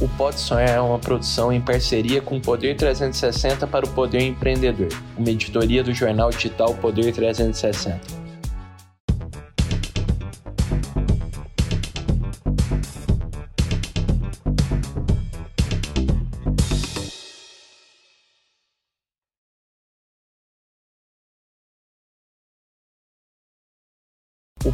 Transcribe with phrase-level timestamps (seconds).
[0.00, 4.22] O Pode Sonhar é uma produção em parceria com o Poder 360 para o Poder
[4.22, 8.27] Empreendedor, uma editoria do jornal digital Poder 360.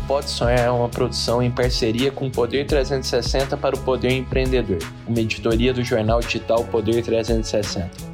[0.07, 4.78] Pode Sonhar é uma produção em parceria com o Poder 360 para o Poder Empreendedor,
[5.06, 8.13] uma editoria do jornal digital Poder 360.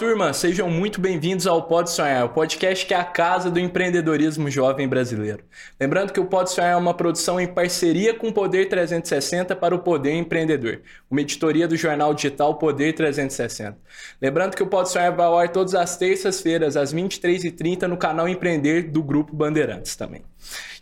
[0.00, 4.50] Turma, sejam muito bem-vindos ao Pode Sonhar, o podcast que é a casa do empreendedorismo
[4.50, 5.44] jovem brasileiro.
[5.78, 9.74] Lembrando que o Pode Sonhar é uma produção em parceria com o Poder 360 para
[9.74, 13.76] o Poder Empreendedor, uma editoria do jornal digital Poder 360.
[14.22, 18.26] Lembrando que o Pode Sonhar vai ao ar todas as terças-feiras, às 23h30, no canal
[18.26, 20.22] Empreender do Grupo Bandeirantes também.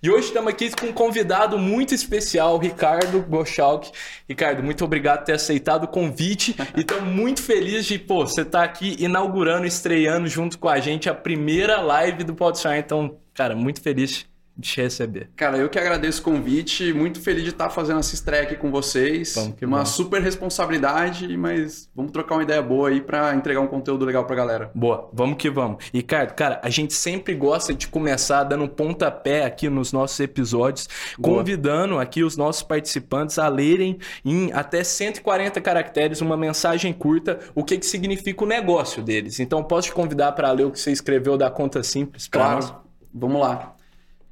[0.03, 3.91] E hoje estamos aqui com um convidado muito especial, Ricardo Gochalk.
[4.29, 8.43] Ricardo, muito obrigado por ter aceitado o convite e estamos muito felizes de, pô, você
[8.43, 12.79] estar tá aqui inaugurando, estreando junto com a gente a primeira live do Podshine.
[12.79, 14.27] Então, cara, muito feliz
[14.61, 15.31] te receber.
[15.37, 18.71] Cara, eu que agradeço o convite, muito feliz de estar fazendo essa estreia aqui com
[18.71, 19.35] vocês.
[19.35, 19.87] Bom, uma bom.
[19.87, 24.35] super responsabilidade, mas vamos trocar uma ideia boa aí para entregar um conteúdo legal pra
[24.35, 24.71] galera.
[24.75, 25.85] Boa, vamos que vamos.
[25.93, 30.19] E, Ricardo, cara, a gente sempre gosta de começar dando um pontapé aqui nos nossos
[30.21, 31.39] episódios, boa.
[31.39, 37.63] convidando aqui os nossos participantes a lerem em até 140 caracteres uma mensagem curta, o
[37.63, 39.39] que, que significa o negócio deles.
[39.39, 42.27] Então, posso te convidar para ler o que você escreveu da conta simples?
[42.27, 42.75] Claro, nós?
[43.15, 43.78] vamos lá.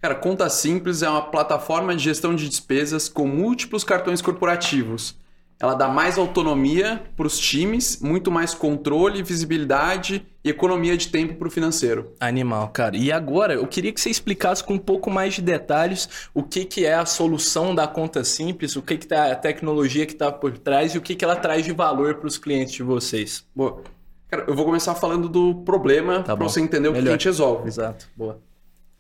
[0.01, 5.17] Cara, Conta Simples é uma plataforma de gestão de despesas com múltiplos cartões corporativos.
[5.59, 11.35] Ela dá mais autonomia para os times, muito mais controle, visibilidade e economia de tempo
[11.35, 12.13] para o financeiro.
[12.21, 12.95] Animal, cara.
[12.95, 16.67] E agora, eu queria que você explicasse com um pouco mais de detalhes o que,
[16.67, 20.31] que é a solução da conta simples, o que, que tá, a tecnologia que está
[20.31, 23.43] por trás e o que, que ela traz de valor para os clientes de vocês.
[23.55, 23.83] Boa.
[24.29, 27.01] Cara, eu vou começar falando do problema tá para você entender Melhor.
[27.01, 27.67] o que a gente resolve.
[27.67, 28.07] Exato.
[28.15, 28.39] Boa.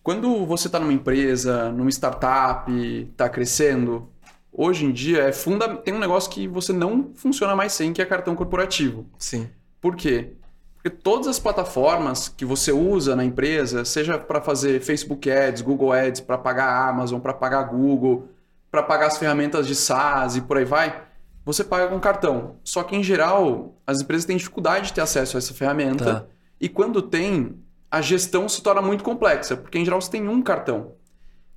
[0.06, 4.08] Quando você está numa empresa, numa startup, está crescendo,
[4.52, 5.78] hoje em dia é funda...
[5.78, 9.04] tem um negócio que você não funciona mais sem, que é cartão corporativo.
[9.18, 9.50] Sim.
[9.80, 10.34] Por quê?
[10.76, 15.92] Porque todas as plataformas que você usa na empresa, seja para fazer Facebook Ads, Google
[15.92, 18.28] Ads, para pagar a Amazon, para pagar a Google,
[18.70, 21.02] para pagar as ferramentas de SaaS e por aí vai,
[21.44, 22.58] você paga com cartão.
[22.62, 26.04] Só que, em geral, as empresas têm dificuldade de ter acesso a essa ferramenta.
[26.04, 26.26] Tá.
[26.60, 27.56] E quando tem,
[27.91, 30.92] a gestão se torna muito complexa, porque em geral você tem um cartão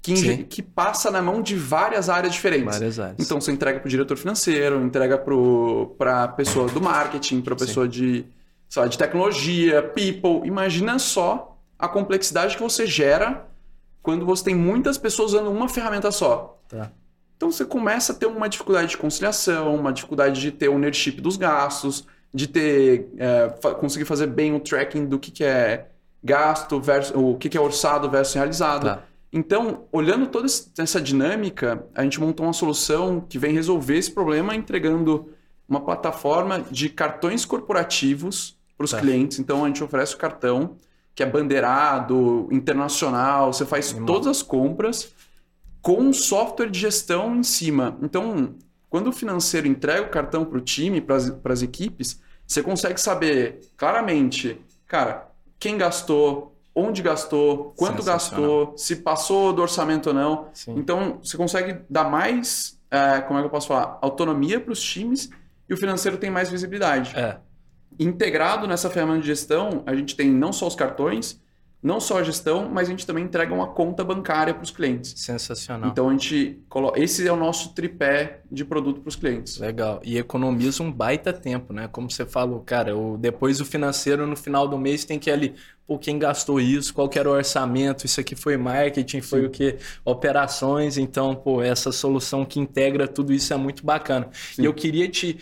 [0.02, 2.78] que, que passa na mão de várias áreas diferentes.
[2.78, 3.18] Várias áreas.
[3.20, 7.58] Então você entrega para o diretor financeiro, entrega para a pessoa do marketing, para a
[7.58, 8.26] pessoa de,
[8.76, 10.48] lá, de tecnologia, people.
[10.48, 13.46] Imagina só a complexidade que você gera
[14.02, 16.62] quando você tem muitas pessoas usando uma ferramenta só.
[16.68, 16.92] Tá.
[17.36, 21.38] Então você começa a ter uma dificuldade de conciliação, uma dificuldade de ter ownership dos
[21.38, 25.90] gastos, de ter é, conseguir fazer bem o tracking do que, que é
[26.24, 28.86] gasto versus o que é orçado versus realizado.
[28.86, 29.04] Tá.
[29.32, 34.56] Então, olhando toda essa dinâmica, a gente montou uma solução que vem resolver esse problema
[34.56, 35.30] entregando
[35.68, 39.00] uma plataforma de cartões corporativos para os tá.
[39.00, 39.38] clientes.
[39.40, 40.76] Então, a gente oferece o cartão
[41.14, 44.08] que é bandeirado, internacional, você faz Animal.
[44.08, 45.14] todas as compras
[45.82, 47.98] com um software de gestão em cima.
[48.02, 48.56] Então,
[48.90, 53.60] quando o financeiro entrega o cartão para o time, para as equipes, você consegue saber
[53.78, 55.29] claramente, cara,
[55.60, 60.48] quem gastou, onde gastou, quanto gastou, se passou do orçamento ou não.
[60.54, 60.76] Sim.
[60.78, 64.82] Então, você consegue dar mais, é, como é que eu posso falar, autonomia para os
[64.82, 65.30] times
[65.68, 67.14] e o financeiro tem mais visibilidade.
[67.18, 67.38] É.
[68.00, 71.42] Integrado nessa ferramenta de gestão, a gente tem não só os cartões,
[71.82, 75.14] não só a gestão, mas a gente também entrega uma conta bancária para os clientes.
[75.16, 75.90] Sensacional.
[75.90, 77.00] Então a gente coloca.
[77.00, 79.58] Esse é o nosso tripé de produto para os clientes.
[79.58, 80.02] Legal.
[80.04, 81.88] E economiza um baita tempo, né?
[81.88, 85.34] Como você falou, cara, o, depois o financeiro no final do mês tem que ir
[85.34, 85.56] ali,
[85.88, 89.46] pô, quem gastou isso, qual era o orçamento, isso aqui foi marketing, foi Sim.
[89.46, 89.78] o que?
[90.04, 90.98] Operações.
[90.98, 94.28] Então, pô, essa solução que integra tudo isso é muito bacana.
[94.34, 94.64] Sim.
[94.64, 95.38] E eu queria te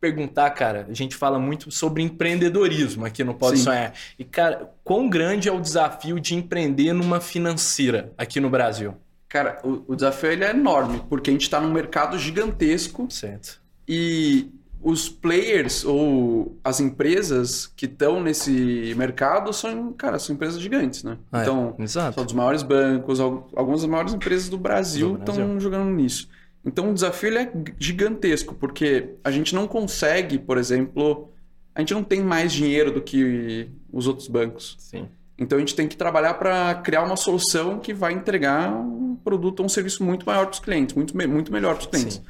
[0.00, 3.64] perguntar, cara, a gente fala muito sobre empreendedorismo aqui no Pode Sim.
[3.64, 3.92] Sonhar.
[4.18, 8.94] E, cara, quão grande é o desafio de empreender numa financeira aqui no Brasil?
[9.28, 13.06] Cara, o, o desafio ele é enorme, porque a gente está num mercado gigantesco.
[13.10, 13.60] Certo.
[13.86, 14.50] E
[14.80, 21.18] os players ou as empresas que estão nesse mercado são, cara, são empresas gigantes, né?
[21.32, 21.86] Ah, então, é.
[21.86, 26.28] são dos maiores bancos, algumas das maiores empresas do Brasil estão jogando nisso.
[26.64, 31.30] Então o desafio é gigantesco, porque a gente não consegue, por exemplo,
[31.74, 34.76] a gente não tem mais dinheiro do que os outros bancos.
[34.78, 35.08] Sim.
[35.38, 39.60] Então a gente tem que trabalhar para criar uma solução que vai entregar um produto
[39.60, 42.16] ou um serviço muito maior para os clientes, muito, muito melhor para os clientes.
[42.16, 42.22] Sim.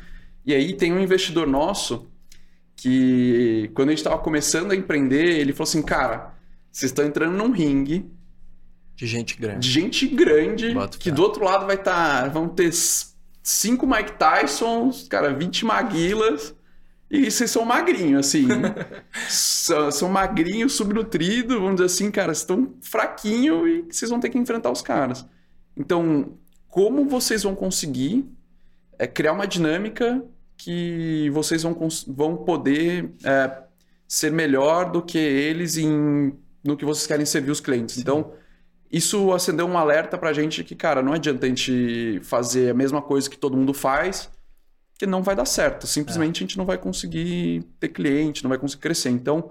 [0.44, 2.06] E aí tem um investidor nosso
[2.76, 6.34] que, quando a gente estava começando a empreender, ele falou assim: cara,
[6.70, 8.06] vocês estão entrando num ringue
[8.94, 9.68] De gente de grande.
[9.70, 11.16] gente grande Boto que fé.
[11.16, 12.28] do outro lado vai estar.
[12.30, 12.70] vão ter
[13.48, 16.54] cinco Mike Tysons, cara, 20 Maguilas.
[17.10, 18.46] E vocês são magrinhos, assim.
[19.30, 24.28] são, são magrinhos, subnutridos, vamos dizer assim, cara, vocês estão fraquinho e vocês vão ter
[24.28, 25.24] que enfrentar os caras.
[25.74, 26.36] Então,
[26.68, 28.28] como vocês vão conseguir
[28.98, 30.22] é, criar uma dinâmica
[30.54, 31.74] que vocês vão,
[32.06, 33.62] vão poder é,
[34.06, 37.96] ser melhor do que eles em, no que vocês querem servir os clientes?
[37.96, 38.32] Então,
[38.90, 43.02] isso acendeu um alerta pra gente que, cara, não adianta a gente fazer a mesma
[43.02, 44.30] coisa que todo mundo faz,
[44.98, 45.86] que não vai dar certo.
[45.86, 49.10] Simplesmente a gente não vai conseguir ter cliente, não vai conseguir crescer.
[49.10, 49.50] Então,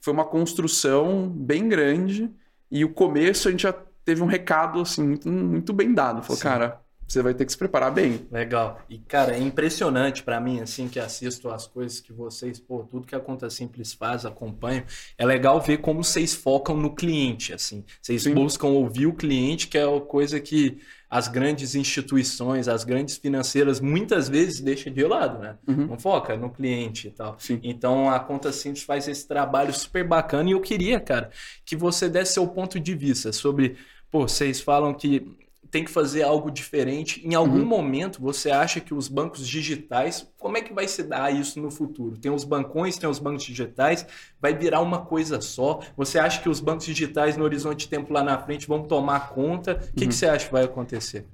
[0.00, 2.30] foi uma construção bem grande
[2.70, 6.22] e o começo a gente já teve um recado, assim, muito, muito bem dado.
[6.22, 6.42] Falou, Sim.
[6.42, 8.26] cara, você vai ter que se preparar bem.
[8.30, 8.80] Legal.
[8.88, 13.06] E, cara, é impressionante pra mim, assim, que assisto as coisas que vocês, pô, tudo
[13.06, 14.84] que a Conta Simples faz, acompanho.
[15.16, 17.84] É legal ver como vocês focam no cliente, assim.
[18.00, 18.34] Vocês Sim.
[18.34, 20.78] buscam ouvir o cliente, que é a coisa que
[21.14, 25.56] as grandes instituições, as grandes financeiras, muitas vezes deixam de lado, né?
[25.68, 25.86] Uhum.
[25.86, 27.36] Não foca no cliente e tal.
[27.38, 27.60] Sim.
[27.62, 31.30] Então a Conta Simples faz esse trabalho super bacana e eu queria, cara,
[31.64, 33.76] que você desse seu ponto de vista sobre,
[34.10, 35.43] pô, vocês falam que
[35.74, 37.20] tem que fazer algo diferente.
[37.26, 37.64] Em algum Uhum.
[37.66, 41.68] momento você acha que os bancos digitais, como é que vai se dar isso no
[41.68, 42.16] futuro?
[42.16, 44.06] Tem os bancões, tem os bancos digitais,
[44.40, 45.80] vai virar uma coisa só?
[45.96, 49.30] Você acha que os bancos digitais no horizonte de tempo lá na frente vão tomar
[49.30, 49.72] conta?
[49.72, 50.10] O que, Uhum.
[50.10, 51.26] que você acha que vai acontecer?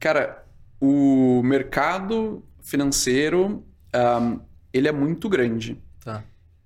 [0.00, 0.42] Cara,
[0.80, 3.62] o mercado financeiro,
[3.92, 4.38] ahm,
[4.72, 5.78] ele é muito grande.
[6.02, 6.24] Tá,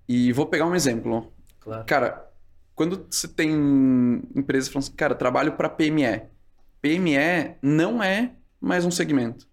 [0.09, 1.33] E vou pegar um exemplo.
[1.59, 1.85] claro.
[1.87, 2.31] Cara,
[2.73, 3.51] quando você tem
[4.33, 6.23] empresas falando assim, cara, trabalho para PME.
[6.87, 8.31] PME não é
[8.61, 9.47] mais um segmento.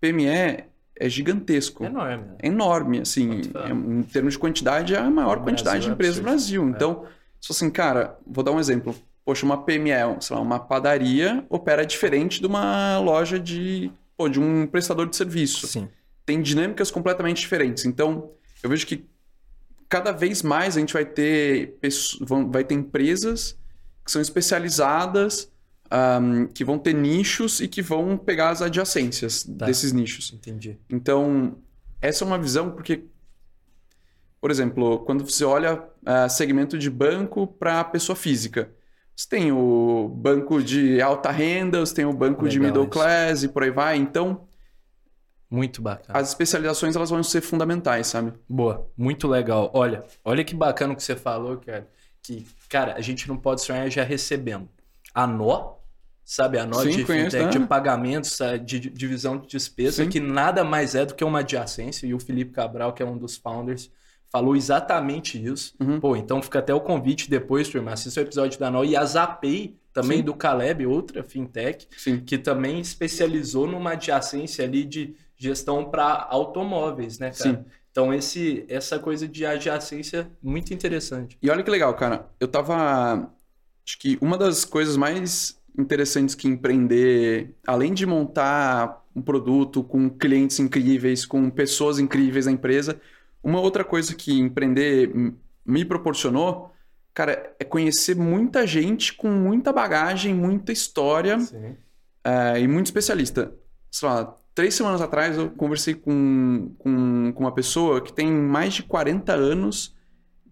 [0.00, 1.84] PME é gigantesco.
[1.84, 2.36] É enorme, né?
[2.38, 5.88] É enorme, assim, é- em termos de quantidade, é a maior No quantidade Brasil de
[5.90, 6.22] é empresas do.
[6.22, 6.68] Brasil.
[6.70, 7.04] Então,
[7.40, 8.94] se assim, cara, vou dar um exemplo.
[9.24, 14.40] Poxa, uma PME, sei lá, uma padaria opera diferente de uma loja de, pô, de
[14.40, 15.88] um prestador de serviço Sim.
[16.26, 17.84] tem dinâmicas completamente diferentes.
[17.84, 18.30] Então,
[18.62, 19.04] eu vejo que
[19.88, 21.78] cada vez mais a gente vai ter,
[22.48, 23.56] vai ter empresas
[24.04, 25.51] que são especializadas,
[25.94, 29.66] ahm, que vão ter nichos e que vão pegar as adjacências Tá.
[29.66, 30.32] desses nichos.
[30.32, 30.78] Entendi.
[30.88, 31.58] Então,
[32.00, 33.04] essa é uma visão porque,
[34.40, 38.70] por exemplo, quando você olha ah, segmento de banco para pessoa física,
[39.14, 42.90] você tem o banco de alta renda, você tem o banco de Legal middle isso.
[42.90, 43.96] class e por aí vai.
[43.98, 44.48] Então,
[45.50, 46.18] Muito bacana.
[46.18, 48.32] as especializações elas vão ser fundamentais, sabe?
[48.48, 49.70] Boa, muito legal.
[49.74, 51.86] Olha, olha que bacana o que você falou, cara.
[52.22, 54.66] Que, cara, a gente não pode sonhar já recebendo.
[55.14, 55.74] A nó,
[56.24, 56.58] sabe?
[56.58, 57.66] A nó Sim, de conheço, fintech, de né?
[57.66, 58.64] pagamentos, sabe?
[58.64, 60.08] de de divisão de despesa, Sim.
[60.08, 62.06] que nada mais é do que uma adjacência.
[62.06, 63.90] E o Felipe Cabral, que é um dos founders,
[64.30, 65.74] falou exatamente isso.
[65.78, 66.00] Uhum.
[66.00, 67.92] Pô, então fica até o convite depois, turma.
[67.92, 68.82] Assista o episódio da nó.
[68.82, 70.24] E a Zapay, também Sim.
[70.24, 72.20] do Caleb, outra fintech, Sim.
[72.20, 77.56] que também especializou numa adjacência ali de gestão para automóveis, né, cara?
[77.56, 77.64] Sim.
[77.90, 81.36] Então esse essa coisa de adjacência muito interessante.
[81.42, 82.26] E olha que legal, cara.
[82.40, 83.30] Eu tava.
[83.86, 90.08] Acho que uma das coisas mais interessantes que empreender, além de montar um produto com
[90.10, 93.00] clientes incríveis, com pessoas incríveis na empresa,
[93.42, 95.10] uma outra coisa que empreender
[95.64, 96.72] me proporcionou,
[97.12, 101.38] cara, é conhecer muita gente com muita bagagem, muita história.
[102.24, 103.52] É, e muito especialista.
[103.90, 108.74] Sei lá, três semanas atrás eu conversei com, com, com uma pessoa que tem mais
[108.74, 109.94] de 40 anos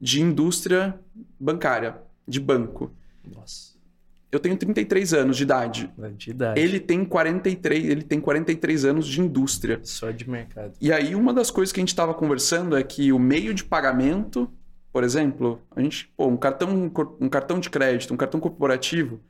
[0.00, 0.98] de indústria
[1.38, 2.90] bancária, de banco.
[3.24, 3.69] Nossa,
[4.32, 5.92] Eu tenho 33 anos de idade.
[6.16, 6.60] de idade.
[6.60, 9.80] Ele tem 43, ele tem 43 anos de indústria.
[9.82, 10.74] Só de mercado.
[10.80, 13.64] E aí uma das coisas que a gente estava conversando é que o meio de
[13.64, 14.48] pagamento,
[14.92, 19.20] por exemplo, a gente, pô, um cartão, um cartão de crédito, um cartão corporativo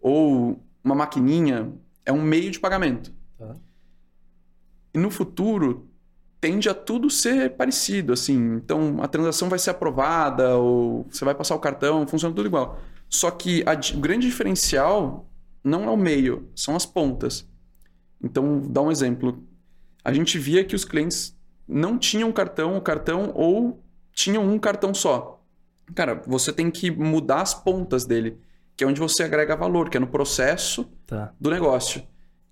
[0.00, 1.72] ou uma maquininha
[2.06, 3.12] é um meio de pagamento.
[3.36, 3.56] Tá.
[4.92, 5.88] E no futuro
[6.40, 8.54] tende a tudo ser parecido, assim.
[8.56, 12.78] Então a transação vai ser aprovada ou você vai passar o cartão, funciona tudo igual.
[13.14, 15.30] Só que a o grande diferencial
[15.62, 17.48] não é o meio, são as pontas.
[18.20, 19.40] Então, dá um exemplo.
[20.04, 23.80] A gente via que os clientes não tinham cartão, o cartão ou
[24.12, 25.40] tinham um cartão só.
[25.94, 28.36] Cara, você tem que mudar as pontas dele,
[28.76, 31.32] que é onde você agrega valor, que é no processo Tá.
[31.40, 32.02] do negócio.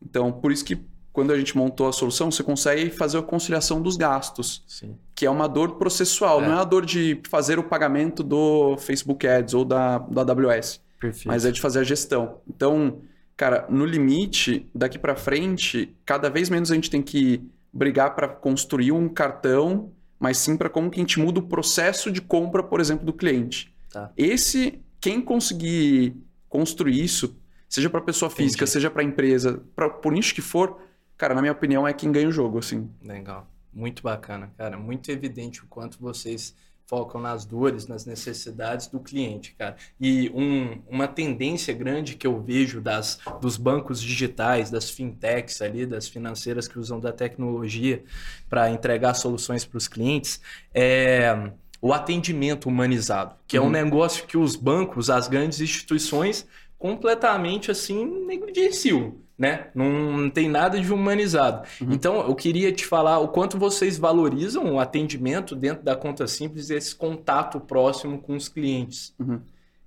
[0.01, 0.77] Então, por isso que
[1.13, 4.97] quando a gente montou a solução, você consegue fazer a conciliação dos gastos, Sim.
[5.15, 6.49] que é uma dor processual, É.
[6.49, 10.81] não é a dor de fazer o pagamento do Facebook Ads ou da, da AWS,
[10.99, 11.29] Perfeito.
[11.29, 12.39] mas é de fazer a gestão.
[12.49, 12.99] Então,
[13.37, 17.43] cara, no limite, daqui para frente, cada vez menos a gente tem que
[17.73, 22.11] brigar para construir um cartão, mas sim para como que a gente muda o processo
[22.11, 23.73] de compra, por exemplo, do cliente.
[23.91, 24.11] Tá.
[24.17, 26.15] Esse, quem conseguir
[26.49, 27.37] construir isso,
[27.69, 28.71] seja para pessoa física, Entendi.
[28.71, 30.79] seja para empresa, para por nicho que for,
[31.23, 32.91] cara, na minha opinião é quem ganha o jogo, assim.
[33.01, 33.47] Legal.
[33.73, 34.77] Muito bacana, cara.
[34.77, 36.53] Muito evidente o quanto vocês
[36.85, 39.77] focam nas dores, nas necessidades do cliente, cara.
[40.01, 45.87] E um- uma tendência grande que eu vejo das, dos bancos digitais, das fintechs ali,
[45.87, 48.03] das financeiras que usam da tecnologia
[48.51, 50.41] para entregar soluções para os clientes,
[50.75, 53.71] é o atendimento humanizado, que é um Uhum.
[53.71, 59.67] negócio que os bancos, as grandes instituições, completamente assim negligenciam, né?
[59.75, 61.67] Não, não tem nada de humanizado.
[61.81, 61.89] Uhum.
[61.91, 66.71] Então, eu queria te falar o quanto vocês valorizam o atendimento dentro da conta simples
[66.71, 69.13] e esse contato próximo com os clientes.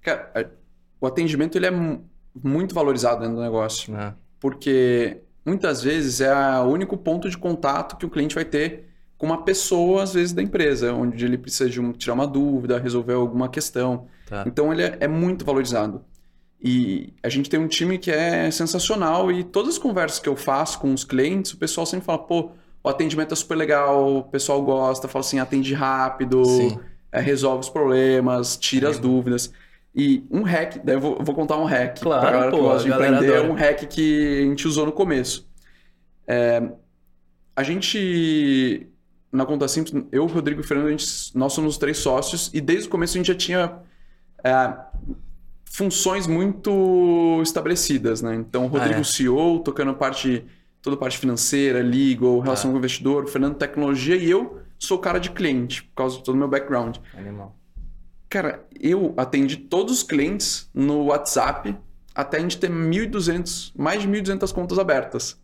[0.01, 0.45] Cara, a-
[0.99, 2.03] o atendimento ele é mu-
[2.43, 4.13] muito valorizado dentro do negócio, Né?
[4.39, 9.25] porque muitas vezes é o único ponto de contato que o cliente vai ter com
[9.25, 13.13] uma pessoa, às vezes, da empresa, onde ele precisa de um- tirar uma dúvida, resolver
[13.13, 14.07] alguma questão.
[14.27, 14.43] Tá.
[14.45, 16.03] Então ele é, é muito valorizado.
[16.67, 20.35] E a gente tem um time que é sensacional e todas as conversas que eu
[20.35, 22.49] faço com os clientes, o pessoal sempre fala, pô,
[22.83, 26.41] o atendimento é super legal, o pessoal gosta, fala assim, atende rápido,
[27.11, 29.03] é, resolve os problemas, tira as Sim.
[29.03, 29.53] dúvidas.
[29.93, 31.99] E um hack, daí eu vou, vou contar um hack.
[31.99, 34.87] Claro, pra galera que pô, gosta de empreender, é um hack que a gente usou
[34.87, 35.47] no começo.
[36.25, 36.63] É,
[37.55, 38.87] a gente,
[39.31, 41.05] na conta simples, eu, o Rodrigo e Fernando, gente,
[41.37, 43.77] nós somos os três sócios e desde o começo a gente já tinha
[44.43, 44.73] é,
[45.75, 48.33] funções muito estabelecidas, né?
[48.35, 49.03] Então, o Rodrigo Ah, é.
[49.03, 50.45] CEO, tocando parte,
[50.81, 52.71] toda a parte financeira, legal, relação Tá.
[52.71, 56.23] com o investidor, o Fernando tecnologia e eu sou cara de cliente, por causa de
[56.23, 56.97] todo o meu background.
[57.17, 57.55] Animal.
[58.29, 61.75] Cara, eu atendi todos os clientes no WhatsApp
[62.13, 65.37] até a gente ter 1.200, mais de 1.200 contas abertas.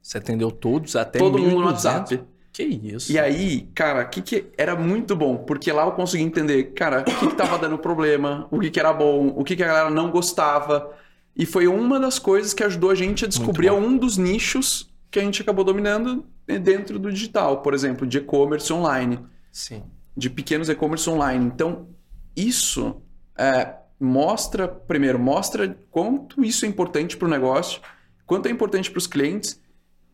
[0.00, 1.66] Você atendeu todos até Todo mundo no 1.200?
[1.66, 2.20] WhatsApp.
[2.54, 3.10] Que isso?
[3.10, 7.04] E aí, cara, que, que era muito bom, porque lá eu consegui entender, cara, o
[7.04, 9.90] que, que tava dando problema, o que, que era bom, o que, que a galera
[9.90, 10.96] não gostava.
[11.36, 15.18] E foi uma das coisas que ajudou a gente a descobrir um dos nichos que
[15.18, 19.18] a gente acabou dominando dentro do digital, por exemplo, de e-commerce online
[19.50, 19.82] Sim.
[20.16, 21.46] de pequenos e-commerce online.
[21.46, 21.88] Então,
[22.36, 23.02] isso
[23.36, 27.80] é, mostra, primeiro, mostra quanto isso é importante para o negócio,
[28.24, 29.60] quanto é importante para os clientes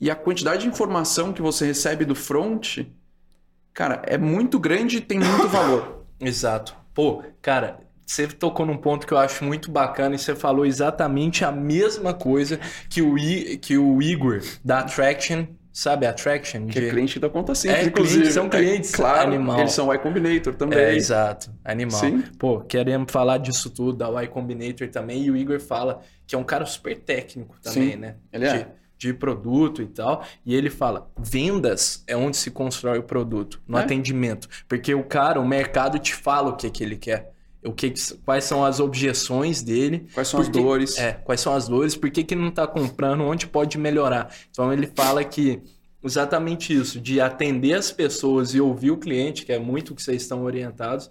[0.01, 2.79] e a quantidade de informação que você recebe do front,
[3.73, 6.05] cara, é muito grande e tem muito valor.
[6.21, 6.75] Exato.
[6.95, 11.45] Pô, cara, você tocou num ponto que eu acho muito bacana e você falou exatamente
[11.45, 16.05] a mesma coisa que o, I, que o Igor da Attraction, sabe?
[16.07, 16.67] Attraction?
[16.67, 18.15] Que é de- cliente da conta simples, É, inclusive.
[18.17, 19.61] clientes, são clientes, É, claro, animal.
[19.61, 20.79] eles são Y Combinator também.
[20.79, 21.51] É, exato.
[21.65, 22.01] Animal.
[22.01, 22.23] Sim.
[22.39, 26.39] Pô, queremos falar disso tudo, da Y Combinator também, e o Igor fala que é
[26.39, 28.17] um cara super técnico também, Sim, né?
[28.33, 28.59] ele é.
[28.59, 28.67] De,
[29.01, 30.23] de produto e tal.
[30.45, 33.83] E ele fala: vendas é onde se constrói o produto, no É.
[33.83, 34.47] atendimento.
[34.69, 37.33] Porque o cara, o mercado te fala o que, que ele quer.
[37.65, 37.93] O que,
[38.25, 40.07] quais são as objeções dele.
[40.15, 40.99] Quais são as Por que- dores?
[40.99, 44.35] É, quais são as dores, por que, que não está comprando, onde pode melhorar.
[44.51, 45.63] Então ele fala que
[46.03, 50.03] exatamente isso, de atender as pessoas e ouvir o cliente, que é muito o que
[50.03, 51.11] vocês estão orientados,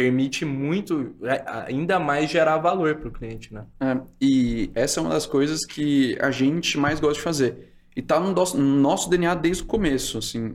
[0.00, 3.66] permite muito, é, ainda mais gerar valor para o cliente, né?
[3.78, 7.74] É, e essa é uma das coisas que a gente mais gosta de fazer.
[7.94, 10.54] E tá no nosso, no nosso DNA desde o começo, assim.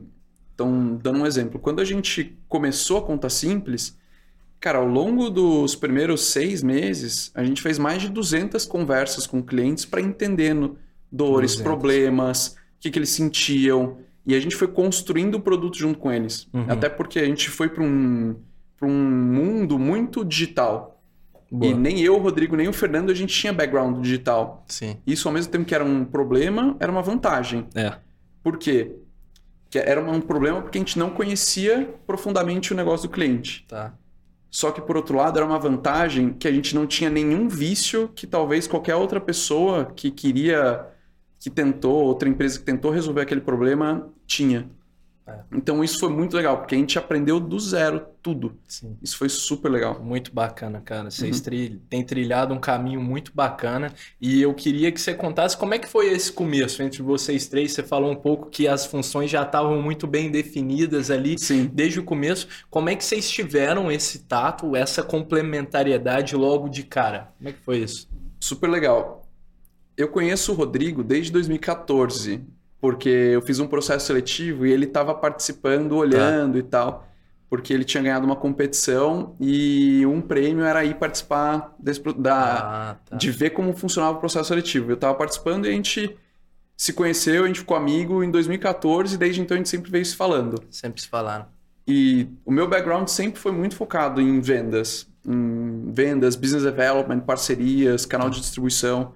[0.52, 3.96] Então, dando um exemplo, quando a gente começou a conta simples,
[4.58, 9.40] cara, ao longo dos primeiros seis meses, a gente fez mais de 200 conversas com
[9.40, 10.76] clientes para entendendo
[11.12, 11.62] dores, 200.
[11.62, 13.98] problemas, o que, que eles sentiam.
[14.26, 16.48] E a gente foi construindo o produto junto com eles.
[16.52, 16.64] Uhum.
[16.68, 18.34] Até porque a gente foi para um,
[18.78, 21.00] pra um mundo muito digital.
[21.50, 21.72] Boa.
[21.72, 24.64] E nem eu, o Rodrigo, nem o Fernando, a gente tinha background digital.
[24.66, 24.96] Sim.
[25.06, 27.66] Isso, ao mesmo tempo que era um problema, era uma vantagem.
[27.74, 27.94] É.
[28.42, 28.96] Por quê?
[29.70, 33.64] Que era um problema porque a gente não conhecia profundamente o negócio do cliente.
[33.68, 33.94] Tá.
[34.50, 38.08] Só que, por outro lado, era uma vantagem que a gente não tinha nenhum vício
[38.14, 40.86] que talvez qualquer outra pessoa que queria,
[41.38, 44.68] que tentou, outra empresa que tentou resolver aquele problema, tinha.
[45.28, 45.40] É.
[45.52, 48.56] Então, isso foi muito legal, porque a gente aprendeu do zero tudo.
[48.68, 48.96] Sim.
[49.02, 50.00] Isso foi super legal.
[50.00, 51.10] Muito bacana, cara.
[51.10, 51.42] Vocês Uhum.
[51.42, 55.80] tri- têm trilhado um caminho muito bacana e eu queria que você contasse como é
[55.80, 57.72] que foi esse começo entre vocês três.
[57.72, 61.68] Você falou um pouco que as funções já estavam muito bem definidas ali Sim.
[61.72, 62.46] desde o começo.
[62.70, 67.32] Como é que vocês tiveram esse tato, essa complementariedade logo de cara?
[67.36, 68.08] Como é que foi isso?
[68.38, 69.26] Super legal.
[69.96, 72.44] Eu conheço o Rodrigo desde 2014,
[72.86, 77.04] porque eu fiz um processo seletivo e ele estava participando, olhando e tal,
[77.50, 82.96] porque ele tinha ganhado uma competição e um prêmio era ir participar desse, da, Ah,
[83.04, 83.16] tá.
[83.16, 84.92] de ver como funcionava o processo seletivo.
[84.92, 86.16] Eu estava participando e a gente
[86.76, 90.06] se conheceu, a gente ficou amigo em 2014 e desde então a gente sempre veio
[90.06, 90.62] se falando.
[90.70, 91.46] Sempre se falaram.
[91.88, 98.06] E o meu background sempre foi muito focado em vendas, em vendas, business development, parcerias,
[98.06, 99.12] canal de distribuição.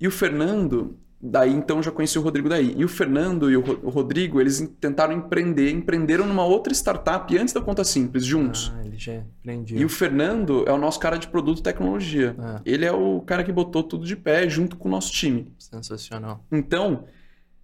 [0.00, 2.74] E o Fernando, daí então já conheci o Rodrigo daí.
[2.76, 7.36] E o Fernando e o Ro- o Rodrigo, eles tentaram empreender, empreenderam numa outra startup
[7.36, 8.72] antes da Conta Simples, juntos.
[8.76, 9.78] Ah, ele já aprendia.
[9.78, 12.36] E o Fernando é o nosso cara de produto e tecnologia.
[12.38, 12.60] Ah.
[12.64, 15.52] Ele é o cara que botou tudo de pé junto com o nosso time.
[15.58, 16.44] Sensacional.
[16.52, 17.04] Então,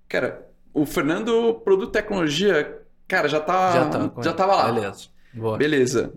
[0.08, 4.23] cara, o Fernando, produto e tecnologia, cara, já tá, já tá.
[4.23, 4.73] já tava lá.
[4.73, 5.08] Beleza.
[5.32, 5.56] Boa.
[5.58, 6.12] Beleza.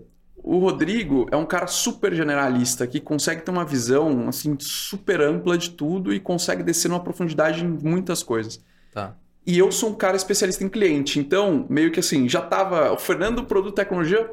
[0.50, 5.58] O Rodrigo é um cara super generalista que consegue ter uma visão assim super ampla
[5.58, 8.58] de tudo e consegue descer numa profundidade em muitas coisas.
[8.90, 9.14] Tá.
[9.46, 12.96] E eu sou um cara especialista em cliente, então meio que assim, já tava, o
[12.96, 14.30] Fernando produto e tecnologia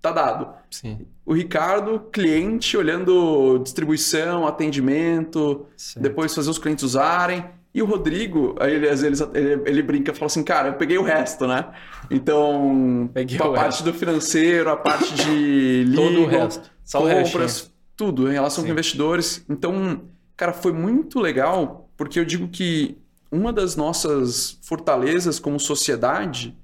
[0.00, 0.48] tá dado.
[0.70, 1.08] Sim.
[1.26, 6.04] O Ricardo, cliente, olhando distribuição, atendimento, Certo.
[6.04, 7.44] depois fazer os clientes usarem.
[7.74, 10.74] E o Rodrigo, aí ele, às vezes ele, ele brinca e fala assim, cara, eu
[10.74, 11.72] peguei o resto, né?
[12.10, 16.70] Então, Peguei a parte do financeiro, a parte de legal, Todo o resto.
[16.84, 18.68] Só compras, tudo em relação Sim.
[18.68, 19.44] com investidores.
[19.48, 20.02] Então,
[20.36, 22.98] cara, foi muito legal, porque eu digo que
[23.30, 26.54] uma das nossas fortalezas como sociedade,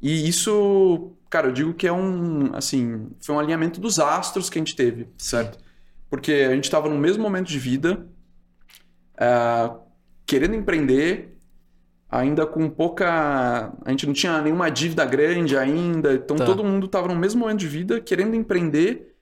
[0.00, 4.56] e isso, cara, eu digo que é um, assim, foi um alinhamento dos astros que
[4.56, 5.58] a gente teve, certo?
[6.08, 8.06] Porque a gente estava no mesmo momento de vida,
[9.18, 9.74] ah,
[10.28, 11.36] querendo empreender,
[12.08, 13.72] ainda com pouca.
[13.84, 16.44] A gente não tinha nenhuma dívida grande ainda, então Tá.
[16.44, 19.14] todo mundo estava no mesmo momento de vida, querendo empreender,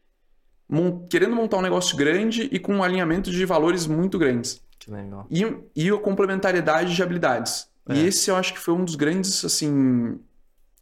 [0.68, 4.60] mon- querendo montar um negócio grande e com um alinhamento de valores muito grandes.
[4.78, 5.26] Que legal.
[5.30, 5.46] E,
[5.76, 7.68] e a complementariedade de habilidades.
[7.88, 7.94] É.
[7.94, 10.18] E esse eu acho que foi um dos grandes, assim,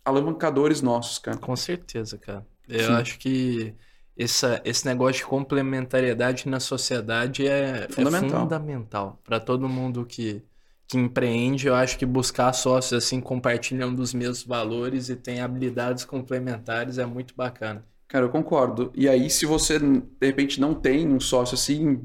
[0.04, 1.36] alavancadores nossos, cara.
[1.36, 2.46] Com certeza, cara.
[2.66, 2.92] Eu Sim.
[2.94, 3.74] acho que
[4.16, 8.40] essa, esse negócio de complementariedade na sociedade é é Fundamental.
[8.42, 10.42] fundamental para todo mundo que,
[10.86, 11.66] que empreende.
[11.66, 17.06] Eu acho que buscar sócios assim compartilham dos mesmos valores e tem habilidades complementares é
[17.06, 17.84] muito bacana.
[18.08, 18.92] Cara, eu concordo.
[18.94, 22.00] E aí, se você, de repente, não tem um sócio assim,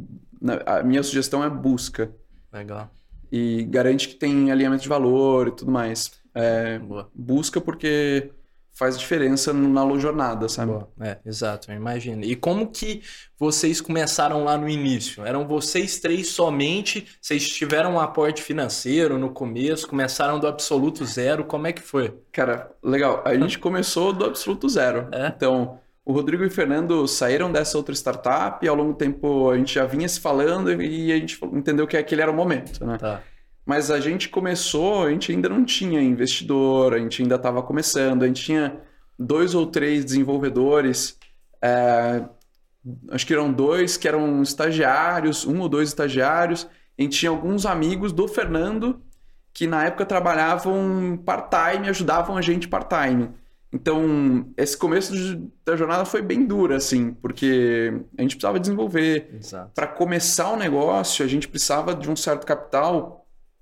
[0.65, 2.12] a minha sugestão é busca.
[2.52, 2.89] Legal.
[3.32, 6.12] E garante que tem alinhamento de valor e tudo mais.
[6.34, 7.12] É, Boa.
[7.13, 8.32] busca porque
[8.80, 10.72] faz diferença na jornada, sabe?
[10.72, 10.89] Boa.
[11.02, 12.24] É, exato, eu imagino.
[12.24, 13.02] E como que
[13.38, 15.26] vocês começaram lá no início?
[15.26, 17.06] Eram vocês três somente?
[17.22, 19.86] Vocês tiveram um aporte financeiro no começo?
[19.86, 21.44] Começaram do absoluto zero?
[21.44, 22.18] Como é que foi?
[22.32, 23.22] Cara, legal.
[23.26, 25.10] A gente começou do absoluto zero.
[25.12, 25.28] É?
[25.28, 29.50] Então, o Rodrigo e o Fernando saíram dessa outra startup e ao longo do tempo
[29.50, 32.86] a gente já vinha se falando e a gente entendeu que aquele era o momento,
[32.86, 32.98] né?
[32.98, 33.22] Tá.
[33.69, 38.23] Mas a gente começou, a gente ainda não tinha investidor, a gente ainda estava começando,
[38.23, 38.82] a gente tinha
[39.17, 41.19] dois ou três desenvolvedores,
[41.62, 42.25] é,
[43.12, 47.63] acho que eram dois que eram estagiários, um ou dois estagiários, a gente tinha alguns
[47.63, 49.03] amigos do Fernando
[49.53, 53.29] que na época trabalhavam part-time, ajudavam a gente part-time.
[53.71, 55.13] Então, esse começo
[55.63, 59.39] da jornada foi bem dura, assim, porque a gente precisava desenvolver,
[59.75, 63.18] para começar o negócio, a gente precisava de um certo capital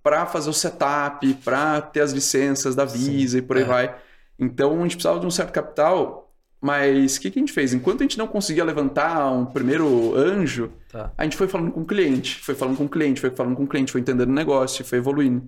[0.07, 3.65] para fazer o setup, para ter as licenças da Visa Sim, e por aí é.
[3.65, 3.95] vai.
[4.39, 7.73] Então a gente precisava de um certo capital, mas o que, que a gente fez?
[7.73, 11.11] Enquanto a gente não conseguia levantar um primeiro anjo, Tá.
[11.17, 13.65] a gente foi falando com o cliente, foi falando com o cliente, foi falando com
[13.65, 15.45] o cliente, foi entendendo o negócio, foi evoluindo.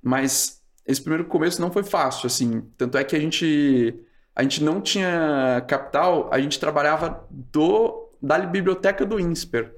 [0.00, 2.62] Mas esse primeiro começo não foi fácil, assim.
[2.76, 3.98] Tanto é que a gente,
[4.32, 9.74] a gente não tinha capital, a gente trabalhava do, da biblioteca do INSPER.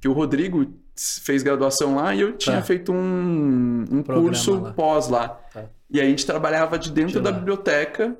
[0.00, 0.81] Que o Rodrigo
[1.22, 2.62] fez graduação lá e eu tinha Tá.
[2.62, 4.72] feito um, um Programa curso lá.
[4.72, 5.28] pós lá.
[5.28, 5.64] Tá.
[5.90, 8.16] E aí a gente trabalhava de dentro De da biblioteca,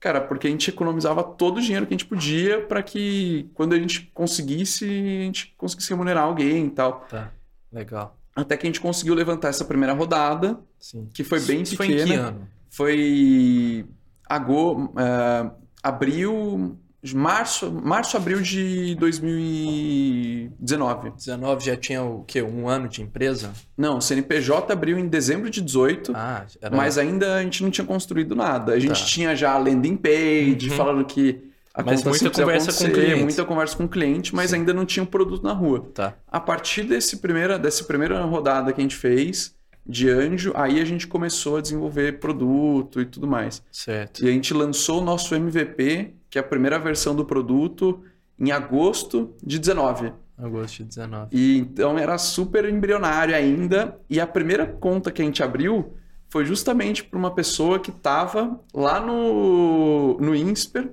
[0.00, 3.72] cara, porque a gente economizava todo o dinheiro que a gente podia para que quando
[3.72, 7.00] a gente conseguisse, a gente conseguisse remunerar alguém e tal.
[7.08, 7.30] Tá.
[7.72, 8.16] Legal.
[8.36, 11.08] Até que a gente conseguiu levantar essa primeira rodada, Sim.
[11.12, 12.28] que foi bem Isso foi em que pequena.
[12.28, 12.48] ano?
[12.70, 13.84] Foi
[14.28, 15.50] ago, eh,
[15.82, 16.78] abril,
[17.14, 21.10] março, março, abril de 2019.
[21.16, 22.42] 19 já tinha o quê?
[22.42, 23.52] Um ano de empresa?
[23.76, 26.12] Não, o CNPJ abriu em dezembro de 18.
[26.14, 26.76] Ah, era...
[26.76, 28.72] Mas ainda a gente não tinha construído nada.
[28.72, 29.06] A gente Tá.
[29.06, 30.76] tinha já a landing page Uhum.
[30.76, 31.40] falando que
[31.74, 33.22] a Mas muita conversa com acontecer, cliente.
[33.22, 34.56] muita conversa com o cliente, mas Sim.
[34.56, 35.86] ainda não tinha um produto na rua.
[35.94, 36.14] Tá.
[36.26, 39.54] A partir desse primeira, dessa primeira rodada que a gente fez
[39.86, 43.62] de anjo, aí a gente começou a desenvolver produto e tudo mais.
[43.70, 44.24] Certo.
[44.24, 48.02] E a gente lançou o nosso MVP, que é a primeira versão do produto,
[48.38, 50.12] em agosto de 19.
[50.36, 51.28] Agosto de 19.
[51.32, 53.98] E então era super embrionário ainda.
[54.08, 55.94] E a primeira conta que a gente abriu
[56.28, 60.92] foi justamente para uma pessoa que estava lá no, no INSPER,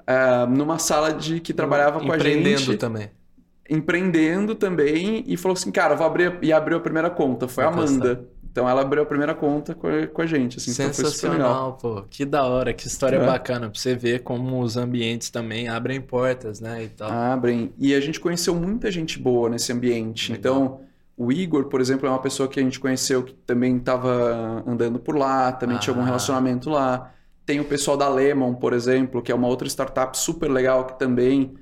[0.00, 2.38] uh, numa sala de que trabalhava com a gente.
[2.38, 3.10] Empreendendo também.
[3.70, 6.38] Empreendendo também, e falou assim: cara, vou abrir.
[6.42, 7.48] E abriu a primeira conta.
[7.48, 8.28] Foi a Amanda.
[8.54, 10.58] Então ela abriu a primeira conta com a, com a gente.
[10.58, 12.02] Assim, Sensacional, então pô.
[12.08, 13.26] Que da hora, que história é.
[13.26, 16.84] bacana pra você ver como os ambientes também abrem portas, né?
[16.84, 17.10] E tal.
[17.10, 17.72] Abrem.
[17.76, 20.30] E a gente conheceu muita gente boa nesse ambiente.
[20.30, 20.54] Legal.
[20.54, 20.80] Então,
[21.16, 25.00] o Igor, por exemplo, é uma pessoa que a gente conheceu que também estava andando
[25.00, 25.80] por lá, também ah.
[25.80, 26.06] tinha algum ah.
[26.06, 27.12] relacionamento lá.
[27.44, 30.96] Tem o pessoal da Lemon, por exemplo, que é uma outra startup super legal que
[30.96, 31.56] também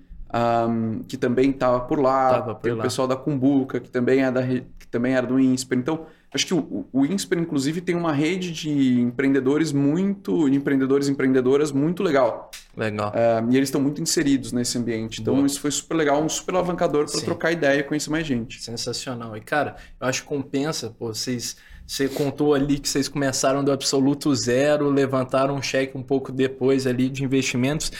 [0.68, 2.30] um, que também estava por lá.
[2.30, 2.80] Tava por Tem lá.
[2.80, 5.78] o pessoal da Cumbuca, que também é da que também era do INSPER.
[5.78, 10.48] Então, Acho que o, o INSPER, inclusive, tem uma rede de empreendedores muito.
[10.48, 12.50] de empreendedores e empreendedoras muito legal.
[12.74, 13.10] Legal.
[13.10, 15.20] Uh, e eles estão muito inseridos nesse ambiente.
[15.20, 15.46] Então, Boa.
[15.46, 18.62] isso foi super legal, um super alavancador para trocar ideia e conhecer mais gente.
[18.62, 19.36] Sensacional.
[19.36, 21.56] E, cara, eu acho que compensa, pô, vocês.
[21.84, 26.86] Você contou ali que vocês começaram do absoluto zero, levantaram um cheque um pouco depois
[26.86, 27.92] ali de investimentos.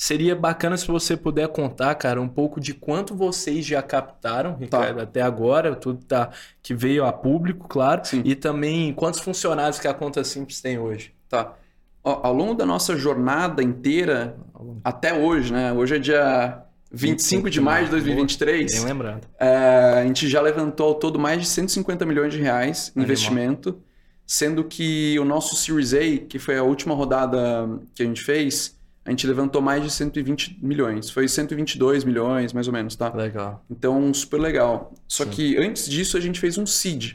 [0.00, 4.96] Seria bacana se você puder contar, cara, um pouco de quanto vocês já captaram, Ricardo,
[4.96, 5.02] tá.
[5.02, 6.30] até agora, tudo tá
[6.62, 8.22] que veio a público, claro, Sim.
[8.24, 11.12] e também quantos funcionários que a Conta Simples tem hoje.
[11.28, 11.52] Tá.
[12.02, 14.38] Ó, ao longo da nossa jornada inteira,
[14.82, 15.70] até hoje, né?
[15.70, 18.72] Hoje é dia 25 de maio de 2023.
[18.72, 19.28] Bem lembrando.
[19.38, 23.78] É, a gente já levantou ao todo mais de 150 milhões de reais em investimento,
[24.26, 28.79] sendo que o nosso Series A, que foi a última rodada que a gente fez,
[29.10, 31.10] a gente levantou mais de 120 milhões.
[31.10, 33.12] Foi 122 milhões, mais ou menos, tá?
[33.12, 33.64] Legal.
[33.68, 34.94] Então, super legal.
[35.08, 35.30] Só Sim.
[35.30, 37.14] que antes disso, a gente fez um seed,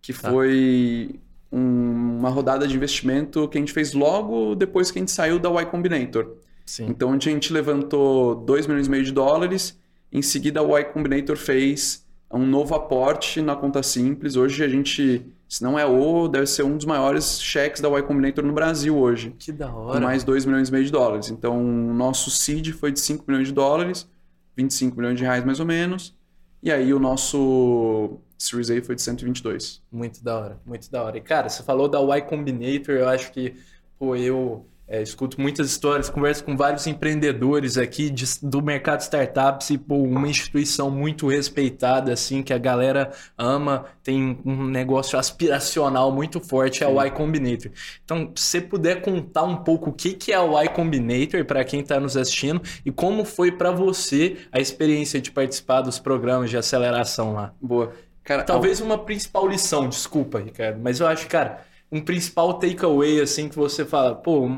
[0.00, 0.30] que tá.
[0.30, 1.18] foi
[1.50, 5.40] um, uma rodada de investimento que a gente fez logo depois que a gente saiu
[5.40, 6.36] da Y Combinator.
[6.64, 6.86] Sim.
[6.88, 9.76] Então, a gente levantou 2 milhões e meio de dólares.
[10.12, 14.36] Em seguida, a Y Combinator fez um novo aporte na conta simples.
[14.36, 18.02] Hoje a gente se não é o, deve ser um dos maiores cheques da Y
[18.04, 19.36] Combinator no Brasil hoje.
[19.38, 20.00] Que da hora.
[20.00, 21.28] Com mais 2 milhões e meio de dólares.
[21.28, 24.08] Então, o nosso seed foi de 5 milhões de dólares,
[24.56, 26.16] 25 milhões de reais mais ou menos.
[26.62, 29.82] E aí o nosso Series A foi de 122.
[29.92, 31.18] Muito da hora, muito da hora.
[31.18, 33.54] E cara, você falou da Y Combinator, eu acho que,
[33.98, 39.70] pô, eu é, escuto muitas histórias, converso com vários empreendedores aqui de, do mercado startups
[39.70, 46.12] e pô, uma instituição muito respeitada, assim, que a galera ama, tem um negócio aspiracional
[46.12, 47.72] muito forte, é o Y Combinator.
[48.04, 51.64] Então, se você puder contar um pouco o que, que é o Y Combinator para
[51.64, 56.50] quem está nos assistindo e como foi para você a experiência de participar dos programas
[56.50, 57.54] de aceleração lá.
[57.58, 57.94] Boa.
[58.22, 63.50] Cara, Talvez uma principal lição, desculpa, Ricardo, mas eu acho, cara um principal takeaway, assim,
[63.50, 64.48] que você fala, pô,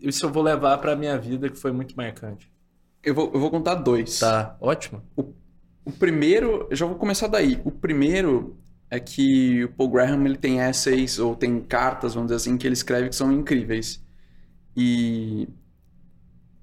[0.00, 2.48] isso eu vou levar pra minha vida, que foi muito marcante?
[3.02, 4.20] Eu vou, eu vou contar dois.
[4.20, 5.02] Tá, ótimo.
[5.16, 5.34] O,
[5.84, 7.60] o primeiro, eu já vou começar daí.
[7.64, 8.56] O primeiro
[8.88, 12.64] é que o Paul Graham ele tem essays, ou tem cartas, vamos dizer assim, que
[12.64, 14.00] ele escreve que são incríveis.
[14.76, 15.48] E,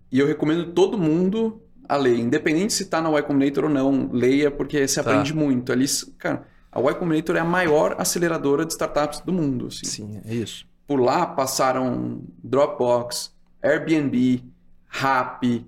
[0.10, 4.10] e eu recomendo todo mundo a ler, independente se tá na Y Combinator ou não,
[4.14, 5.12] leia, porque você tá.
[5.12, 5.74] aprende muito.
[5.74, 5.86] Ali,
[6.18, 9.68] cara, a Y Combinator é a maior aceleradora de startups do mundo.
[9.68, 9.86] Assim.
[9.86, 10.66] Sim, é isso.
[10.88, 14.44] Por lá passaram Dropbox, Airbnb,
[14.88, 15.66] Rappi,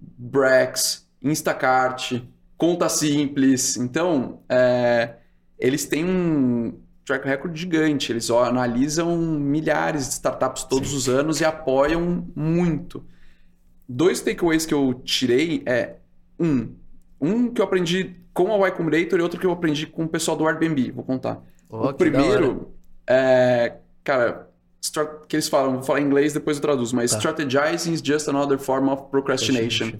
[0.00, 2.20] Brex, Instacart,
[2.56, 3.76] Conta Simples.
[3.76, 5.16] Então, é,
[5.58, 8.12] eles têm um track record gigante.
[8.12, 10.96] Eles ó, analisam milhares de startups todos Sim.
[10.96, 13.04] os anos e apoiam muito.
[13.88, 15.96] Dois takeaways que eu tirei é
[16.38, 16.74] um,
[17.24, 20.08] um que eu aprendi com a Y Combinator e outro que eu aprendi com o
[20.08, 20.90] pessoal do Airbnb.
[20.90, 21.42] Vou contar.
[21.68, 22.72] Oh, o primeiro
[23.06, 24.48] é, cara,
[25.28, 27.18] que eles falam, vou falar em inglês depois eu traduzo, mas tá.
[27.18, 29.92] strategizing is just another form of procrastination.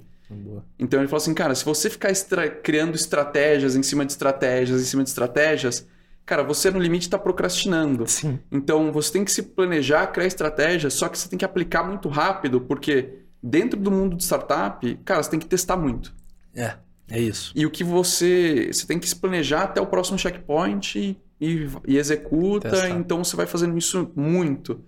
[0.78, 4.80] Então ele falou assim, cara, se você ficar estra criando estratégias em cima de estratégias,
[4.80, 5.86] em cima de estratégias,
[6.24, 8.06] cara, você no limite está procrastinando.
[8.06, 8.38] Sim.
[8.50, 12.08] Então você tem que se planejar, criar estratégias, só que você tem que aplicar muito
[12.08, 16.14] rápido, porque dentro do mundo de startup, cara, você tem que testar muito.
[16.54, 16.74] É.
[17.08, 17.52] É isso.
[17.54, 18.70] E o que você.
[18.72, 20.98] Você tem que se planejar até o próximo checkpoint
[21.40, 22.70] e, e, executa.
[22.70, 22.90] Testar.
[22.90, 24.82] Então você vai fazendo isso muito.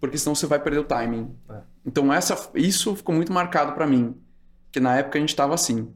[0.00, 1.34] Porque senão você vai perder o timing.
[1.48, 1.60] É.
[1.84, 4.14] Então essa, isso ficou muito marcado para mim.
[4.70, 5.88] Que na época a gente estava assim.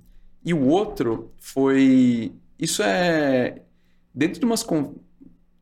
[0.44, 2.32] E o outro foi.
[2.58, 3.62] Isso é.
[4.14, 4.66] Dentro de umas.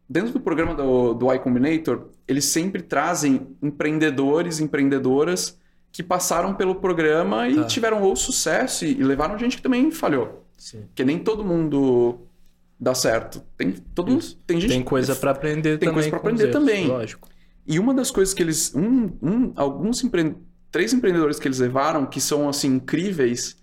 [0.09, 5.60] Dentro do programa do, do Y Combinator, eles sempre trazem empreendedores, empreendedoras
[5.92, 7.64] que passaram pelo programa e tá.
[7.64, 10.44] tiveram ou sucesso e, e, levaram gente que também falhou.
[10.57, 10.83] Sim.
[10.83, 12.20] Porque nem todo mundo
[12.79, 13.42] dá certo.
[13.57, 16.03] Tem todo mundo, tem gente tem coisa para aprender tem também.
[16.03, 16.87] Tem coisa para aprender também.
[16.87, 17.29] Lógico.
[17.66, 20.37] E uma das coisas que eles um, um alguns empre...
[20.70, 23.57] três empreendedores que eles levaram que são assim incríveis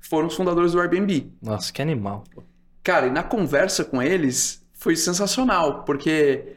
[0.00, 1.30] foram os fundadores do Airbnb.
[1.42, 2.24] Nossa, que animal.
[2.32, 2.42] Pô.
[2.82, 6.56] Cara, e na conversa com eles foi sensacional, porque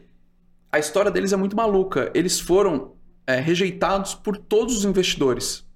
[0.70, 2.10] a história deles é muito maluca.
[2.14, 2.92] Eles foram
[3.32, 5.66] é, rejeitados por todos os investidores,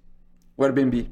[0.57, 1.11] o Airbnb.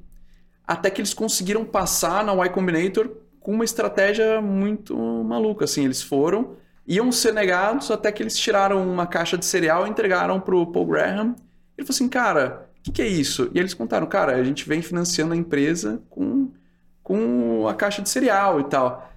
[0.67, 5.65] Até que eles conseguiram passar na Y Combinator com uma estratégia muito maluca.
[5.65, 9.91] Assim, eles foram, iam ser negados até que eles tiraram uma caixa de cereal e
[9.91, 11.35] entregaram pro Paul Graham.
[11.77, 13.51] Ele falou assim, cara, o que, que é isso?
[13.55, 16.51] E eles contaram, cara, a gente vem financiando a empresa com,
[17.03, 19.11] com a caixa de cereal e tal.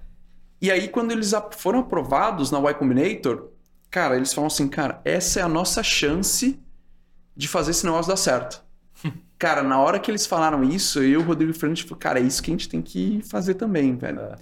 [0.60, 3.48] E aí, quando eles foram aprovados na Y Combinator,
[3.90, 6.58] cara, eles falam assim, cara, essa é a nossa chance
[7.38, 8.60] de fazer esse negócio dar certo.
[9.38, 12.22] cara, na hora que eles falaram isso, eu e o Rodrigo Fernandes falou, cara, é
[12.22, 14.18] isso que a gente tem que fazer também, velho.
[14.18, 14.34] É.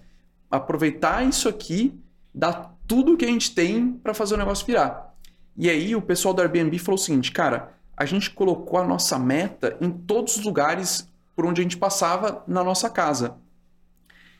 [0.50, 1.94] Aproveitar isso aqui,
[2.34, 5.14] dar tudo que a gente tem para fazer o negócio virar.
[5.54, 9.18] E aí o pessoal do Airbnb falou o seguinte, cara, a gente colocou a nossa
[9.18, 13.36] meta em todos os lugares por onde a gente passava na nossa casa.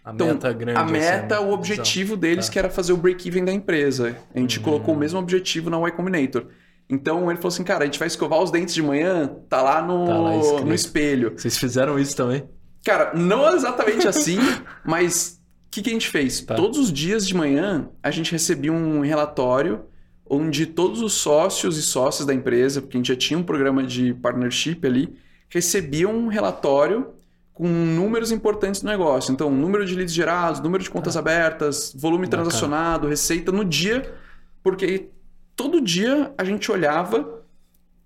[0.02, 0.78] A então, meta grande.
[0.78, 2.20] A meta, assim, o objetivo visão.
[2.20, 2.52] deles, tá.
[2.52, 4.16] que era fazer o break-even da empresa.
[4.34, 4.64] A gente uhum.
[4.64, 6.46] colocou o mesmo objetivo na Y Combinator.
[6.88, 9.82] Então ele falou assim, cara, a gente vai escovar os dentes de manhã, tá lá
[9.82, 11.32] no, tá lá no espelho.
[11.36, 12.44] Vocês fizeram isso também?
[12.84, 14.38] Cara, não exatamente assim,
[14.86, 16.40] mas o que, que a gente fez?
[16.40, 16.54] Tá.
[16.54, 19.84] Todos os dias de manhã a gente recebia um relatório
[20.28, 23.82] onde todos os sócios e sócias da empresa, porque a gente já tinha um programa
[23.82, 25.16] de partnership ali,
[25.48, 27.14] recebiam um relatório
[27.52, 29.32] com números importantes do negócio.
[29.32, 31.20] Então, número de leads gerados, número de contas ah.
[31.20, 32.42] abertas, volume Bacana.
[32.42, 34.14] transacionado, receita no dia,
[34.62, 35.10] porque
[35.56, 37.42] todo dia a gente olhava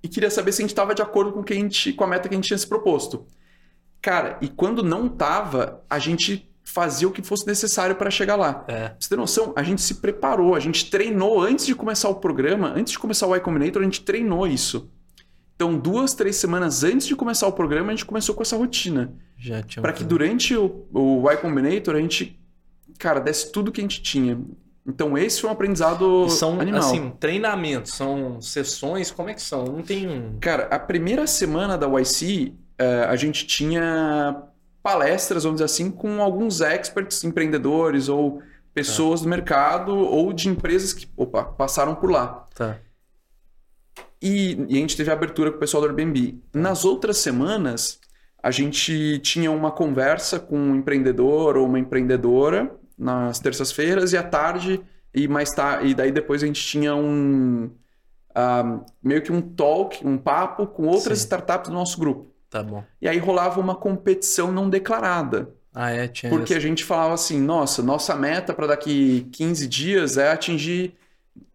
[0.02, 2.06] e queria saber se a gente estava de acordo com, que a gente, com a
[2.06, 3.26] meta que a gente tinha se proposto.
[4.00, 8.64] Cara, e quando não estava, a gente fazia o que fosse necessário para chegar lá.
[8.68, 8.94] É.
[8.98, 9.52] Você tem noção?
[9.56, 13.26] A gente se preparou, a gente treinou antes de começar o programa, antes de começar
[13.26, 14.88] o Y Combinator, a gente treinou isso.
[15.56, 19.12] Então, duas, três semanas antes de começar o programa, a gente começou com essa rotina.
[19.36, 19.82] Já tinha.
[19.82, 22.40] Para que durante o, o Y Combinator a gente,
[22.98, 24.40] cara, desse tudo que a gente tinha.
[24.87, 26.81] Então, esse foi um aprendizado e são, animal.
[26.81, 29.64] assim, treinamentos, são sessões, como é que são?
[29.64, 30.38] Não tem um...
[30.40, 34.43] Cara, a primeira semana da YC, eh, a gente tinha
[34.83, 39.25] palestras, vamos dizer assim, com alguns experts, empreendedores ou pessoas tá.
[39.25, 42.49] do mercado ou de empresas que, opa, passaram por lá.
[42.55, 42.79] Tá.
[44.23, 46.40] E, e, a gente teve a abertura com o pessoal do Airbnb.
[46.55, 47.99] Nas outras semanas,
[48.43, 54.22] a gente tinha uma conversa com um empreendedor ou uma empreendedora nas terças-feiras e à
[54.22, 54.80] tarde
[55.12, 57.70] e mais tarde e daí depois a gente tinha um
[58.30, 61.24] uh, meio que um talk, um papo com outras Sim.
[61.24, 62.30] startups do nosso grupo.
[62.50, 62.84] Tá bom.
[63.00, 65.54] E aí rolava uma competição não declarada.
[65.72, 70.18] Ah, é, tinha Porque a gente falava assim, nossa, nossa meta para daqui 15 dias
[70.18, 70.94] é atingir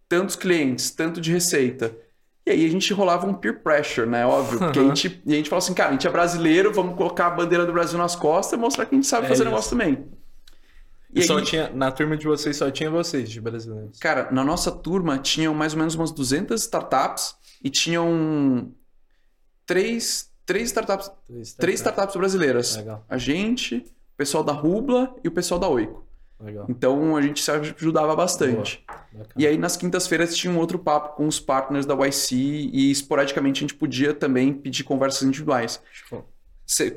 [0.08, 1.94] tantos clientes, tanto de receita.
[2.46, 4.26] E aí a gente rolava um peer pressure, né?
[4.26, 4.60] Óbvio.
[4.60, 4.86] Porque uhum.
[4.86, 7.32] a, gente, e a gente falou assim, cara, a gente é brasileiro, vamos colocar a
[7.32, 9.50] bandeira do Brasil nas costas e mostrar que a gente sabe é fazer isso.
[9.50, 10.06] negócio também.
[11.16, 13.98] E, só aí, tinha, na turma de vocês só tinha vocês de brasileiros?
[14.00, 18.74] Cara, na nossa turma tinham mais ou menos umas 200 startups e tinham
[19.66, 22.76] três, três, startups, três startups, três startups brasileiras.
[22.76, 23.06] Legal.
[23.08, 26.06] A gente, o pessoal da Rubla e o pessoal da Oico.
[26.38, 26.66] Legal.
[26.68, 28.84] Então a gente se ajudava bastante.
[29.38, 33.60] E aí nas quintas-feiras tinha um outro papo com os partners da YC e esporadicamente
[33.60, 35.82] a gente podia também pedir conversas individuais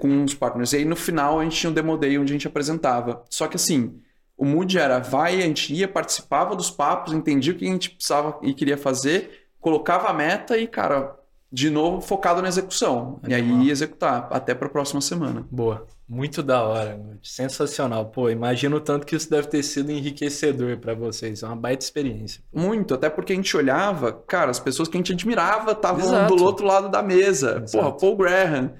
[0.00, 0.72] com os partners.
[0.72, 3.24] E aí no final a gente tinha um demo day onde a gente apresentava.
[3.30, 4.00] Só que assim,
[4.38, 7.90] o mood era vai, a gente ia, participava dos papos, entendia o que a gente
[7.90, 11.16] precisava e queria fazer, colocava a meta e, cara,
[11.50, 13.20] de novo focado na execução.
[13.24, 15.44] É e aí executar até para a próxima semana.
[15.50, 15.86] Boa.
[16.08, 18.06] Muito da hora, sensacional.
[18.06, 21.42] Pô, imagino o tanto que isso deve ter sido enriquecedor para vocês.
[21.42, 22.42] É uma baita experiência.
[22.54, 26.42] Muito, até porque a gente olhava, cara, as pessoas que a gente admirava estavam do
[26.42, 27.62] outro lado da mesa.
[27.62, 27.72] Exato.
[27.72, 28.72] Porra, Paul Graham,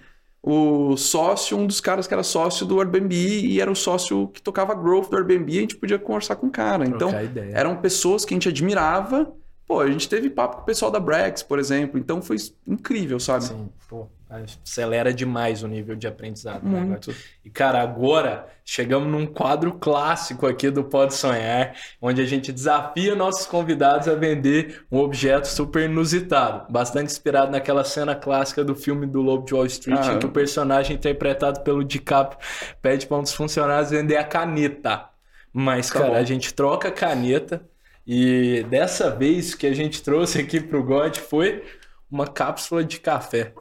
[0.43, 4.41] o sócio, um dos caras que era sócio do Airbnb e era o sócio que
[4.41, 6.87] tocava growth do Airbnb, a gente podia conversar com o cara.
[6.87, 7.11] Então,
[7.53, 9.33] eram pessoas que a gente admirava.
[9.69, 12.01] Pô, a gente teve papo com o pessoal da Brex, por exemplo.
[12.01, 13.45] Então foi incrível, sabe?
[13.45, 16.63] Sim, pô acelera demais o nível de aprendizado.
[16.63, 16.99] Né?
[17.45, 23.15] E, cara, agora chegamos num quadro clássico aqui do Pode Sonhar, onde a gente desafia
[23.15, 29.07] nossos convidados a vender um objeto super inusitado, bastante inspirado naquela cena clássica do filme
[29.07, 32.39] do Lobo de Wall Street, ah, em que o personagem interpretado pelo DiCaprio
[32.83, 35.07] pede para um dos funcionários vender a caneta.
[35.51, 36.17] Mas, tá cara, bom.
[36.17, 37.63] a gente troca a caneta
[38.11, 41.63] e dessa vez que a gente trouxe aqui para o God foi
[42.11, 43.53] uma cápsula de café.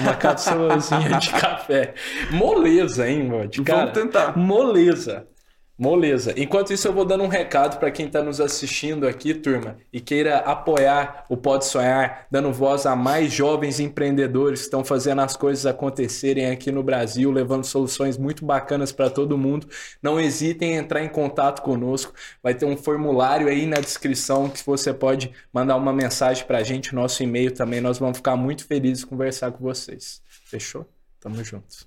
[0.00, 1.94] Uma cápsulazinha de café.
[2.32, 3.62] Moleza, hein, Mod?
[3.62, 4.36] Vamos tentar.
[4.36, 5.28] Moleza.
[5.76, 6.32] Moleza.
[6.36, 10.00] Enquanto isso, eu vou dando um recado para quem está nos assistindo aqui, turma, e
[10.00, 15.36] queira apoiar o Pode Sonhar, dando voz a mais jovens empreendedores que estão fazendo as
[15.36, 19.66] coisas acontecerem aqui no Brasil, levando soluções muito bacanas para todo mundo.
[20.00, 22.14] Não hesitem em entrar em contato conosco.
[22.40, 26.62] Vai ter um formulário aí na descrição que você pode mandar uma mensagem para a
[26.62, 27.80] gente, nosso e-mail também.
[27.80, 30.22] Nós vamos ficar muito felizes de conversar com vocês.
[30.44, 30.86] Fechou?
[31.18, 31.84] Tamo junto.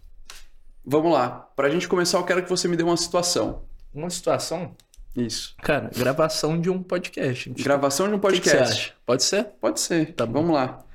[0.86, 1.30] Vamos lá.
[1.56, 3.63] Para a gente começar, eu quero que você me dê uma situação.
[3.98, 4.76] Uma situação,
[5.16, 5.56] Isso.
[5.60, 7.50] cara, gravação de um podcast.
[7.50, 8.74] Gravação de um O que que podcast.
[8.74, 8.94] acha?
[9.04, 9.44] Pode ser?
[9.60, 10.14] Pode ser.
[10.14, 10.34] Tá bom.
[10.34, 10.86] Vamos lá.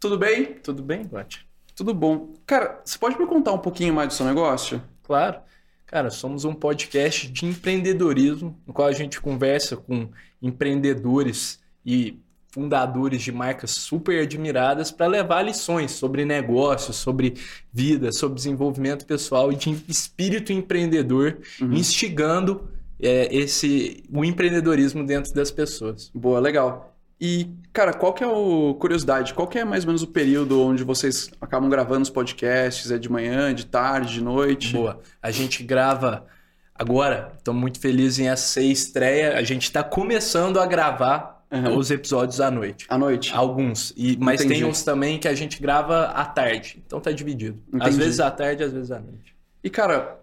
[0.00, 0.54] Tudo bem?
[0.54, 1.46] Tudo bem, Gotti?
[1.76, 2.34] Tudo bom.
[2.44, 4.82] Cara, você pode me contar um pouquinho mais do seu negócio?
[5.04, 5.40] Claro.
[5.86, 10.08] Cara, somos um podcast de empreendedorismo, no qual a gente conversa com
[10.42, 12.18] empreendedores e
[12.54, 17.34] fundadores de marcas super admiradas para levar lições sobre negócios, sobre
[17.72, 21.72] vida, sobre desenvolvimento pessoal e de espírito empreendedor, Uhum.
[21.72, 22.68] instigando
[23.02, 26.10] é, esse o empreendedorismo dentro das pessoas.
[26.14, 26.96] Boa, legal.
[27.20, 29.34] E, cara, qual que é o curiosidade?
[29.34, 32.90] Qual que é mais ou menos o período onde vocês acabam gravando os podcasts?
[32.92, 34.74] É de manhã, de tarde, de noite?
[34.74, 35.00] Boa.
[35.20, 36.24] A gente grava
[36.72, 39.36] agora, estamos muito felizes em essa estreia.
[39.36, 41.76] A gente está começando a gravar Aham.
[41.76, 42.86] os episódios à noite.
[42.88, 43.32] À noite.
[43.34, 43.92] Alguns.
[43.96, 44.60] E, mas Entendi.
[44.60, 46.82] tem uns também que a gente grava à tarde.
[46.86, 47.58] Então tá dividido.
[47.74, 47.96] Às Entendi.
[48.04, 49.34] vezes à tarde, às vezes à noite.
[49.62, 50.18] E, cara,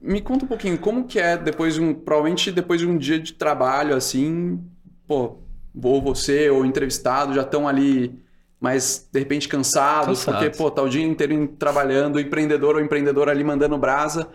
[0.00, 3.18] me conta um pouquinho, como que é depois de um, provavelmente depois de um dia
[3.18, 4.60] de trabalho, assim,
[5.06, 5.36] pô,
[5.82, 8.18] ou você ou entrevistado já estão ali
[8.60, 10.40] mais, de repente, cansados, Cansados.
[10.44, 14.28] porque, pô, tá o dia inteiro trabalhando, empreendedor ou empreendedora ali mandando brasa.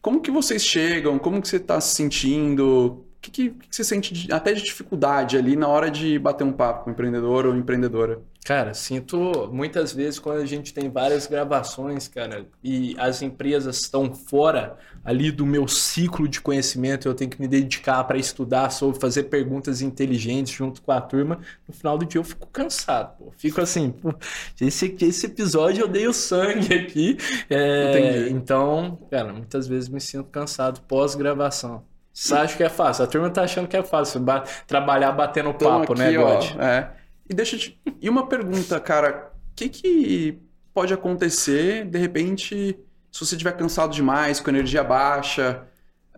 [0.00, 1.18] Como que vocês chegam?
[1.18, 3.03] Como que você tá se sentindo?
[3.26, 6.44] O que, que, que você sente de- até de dificuldade ali na hora de bater
[6.44, 8.20] um papo com o empreendedor ou empreendedora?
[8.44, 14.14] Cara, sinto muitas vezes quando a gente tem várias gravações, cara, e as empresas estão
[14.14, 19.00] fora ali do meu ciclo de conhecimento, eu tenho que me dedicar para estudar sobre
[19.00, 21.38] fazer perguntas inteligentes junto com a turma.
[21.66, 23.32] No final do dia eu fico cansado, pô.
[23.38, 24.12] Fico assim, pô,
[24.60, 27.16] esse, esse episódio eu dei o sangue aqui.
[27.48, 28.34] É, Entendi.
[28.34, 31.82] então, cara, muitas vezes me sinto cansado pós-gravação.
[32.14, 33.04] Você acha que é fácil?
[33.04, 36.36] A turma tá achando que é fácil ba- trabalhar batendo Então, papo, aqui, né, ó,
[36.36, 36.56] God?
[36.60, 36.90] é.
[37.28, 37.80] E deixa te...
[38.00, 40.38] E uma pergunta, cara, o que que
[40.72, 42.78] pode acontecer, de repente,
[43.10, 45.62] se você estiver cansado demais, com energia baixa,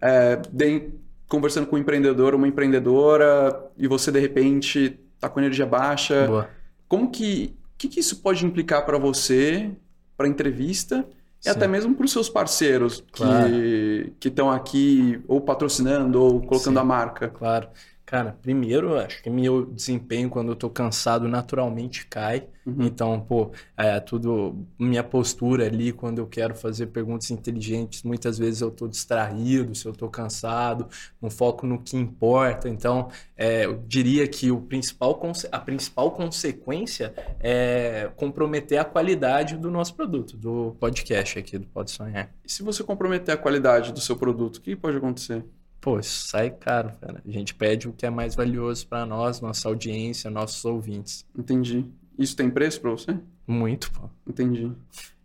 [0.02, 0.90] é, de-
[1.26, 6.50] conversando com um empreendedor, uma empreendedora, e você, de repente, tá com energia baixa, Boa.
[6.86, 7.56] como que...
[7.74, 9.70] O que que isso pode implicar para você,
[10.16, 11.06] para entrevista,
[11.44, 11.50] e Sim.
[11.50, 13.48] até mesmo para os seus parceiros Claro.
[13.48, 16.80] que que estão aqui ou patrocinando ou colocando Sim.
[16.80, 17.28] a marca?
[17.28, 17.68] Claro.
[18.06, 22.46] Cara, primeiro, acho que meu desempenho quando eu tô cansado naturalmente cai.
[22.64, 22.82] Uhum.
[22.82, 28.60] Então, pô, é tudo minha postura ali quando eu quero fazer perguntas inteligentes, muitas vezes
[28.60, 30.88] eu tô distraído, se eu tô cansado,
[31.20, 32.68] não foco no que importa.
[32.68, 39.68] Então, é, eu diria que o principal, a principal consequência é comprometer a qualidade do
[39.68, 42.30] nosso produto, do podcast aqui do Pode Sonhar.
[42.44, 45.44] E se você comprometer a qualidade do seu produto, o que pode acontecer?
[45.86, 47.22] Pô, isso sai caro, cara.
[47.24, 51.24] A gente pede o que é mais valioso para nós, nossa audiência, nossos ouvintes.
[51.38, 51.84] Entendi.
[52.18, 53.16] Isso tem preço pra você?
[53.46, 54.10] Muito, pô.
[54.26, 54.72] Entendi.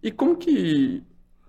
[0.03, 1.01] E como que.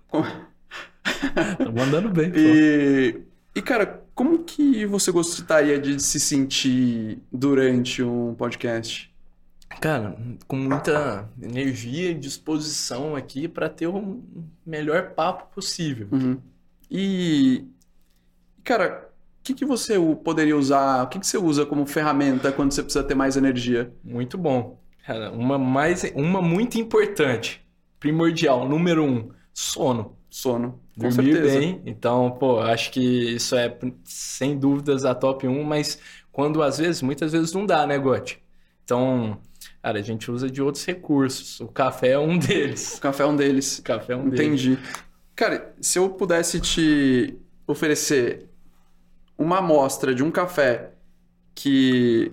[0.07, 0.25] como-
[1.59, 2.39] Tá mandando bem, pô.
[2.39, 3.21] E,
[3.55, 9.13] e, cara, como que você gostaria de se sentir durante um podcast?
[9.79, 14.23] Cara, com muita energia e disposição aqui para ter o
[14.65, 16.07] melhor papo possível.
[16.11, 16.39] Uhum.
[16.89, 17.63] E,
[18.63, 21.03] cara, o que, que você poderia usar?
[21.03, 23.93] O que, que você usa como ferramenta quando você precisa ter mais energia?
[24.03, 24.79] Muito bom.
[25.05, 27.61] Cara, uma mais, uma muito importante,
[27.99, 30.17] primordial, número um, sono.
[30.29, 30.81] Sono.
[30.97, 31.59] Com Dormir certeza.
[31.59, 31.81] bem.
[31.85, 35.99] Então, pô, acho que isso é sem dúvidas a top 1, mas
[36.31, 38.41] quando às vezes, muitas vezes não dá, né, Gotti?
[38.83, 39.37] Então,
[39.81, 41.59] cara, a gente usa de outros recursos.
[41.59, 42.97] O café é um deles.
[42.97, 43.79] O café é um deles.
[43.79, 44.39] O café é um deles.
[44.39, 44.79] Entendi.
[45.35, 48.49] Cara, se eu pudesse te oferecer
[49.37, 50.91] uma amostra de um café
[51.55, 52.31] que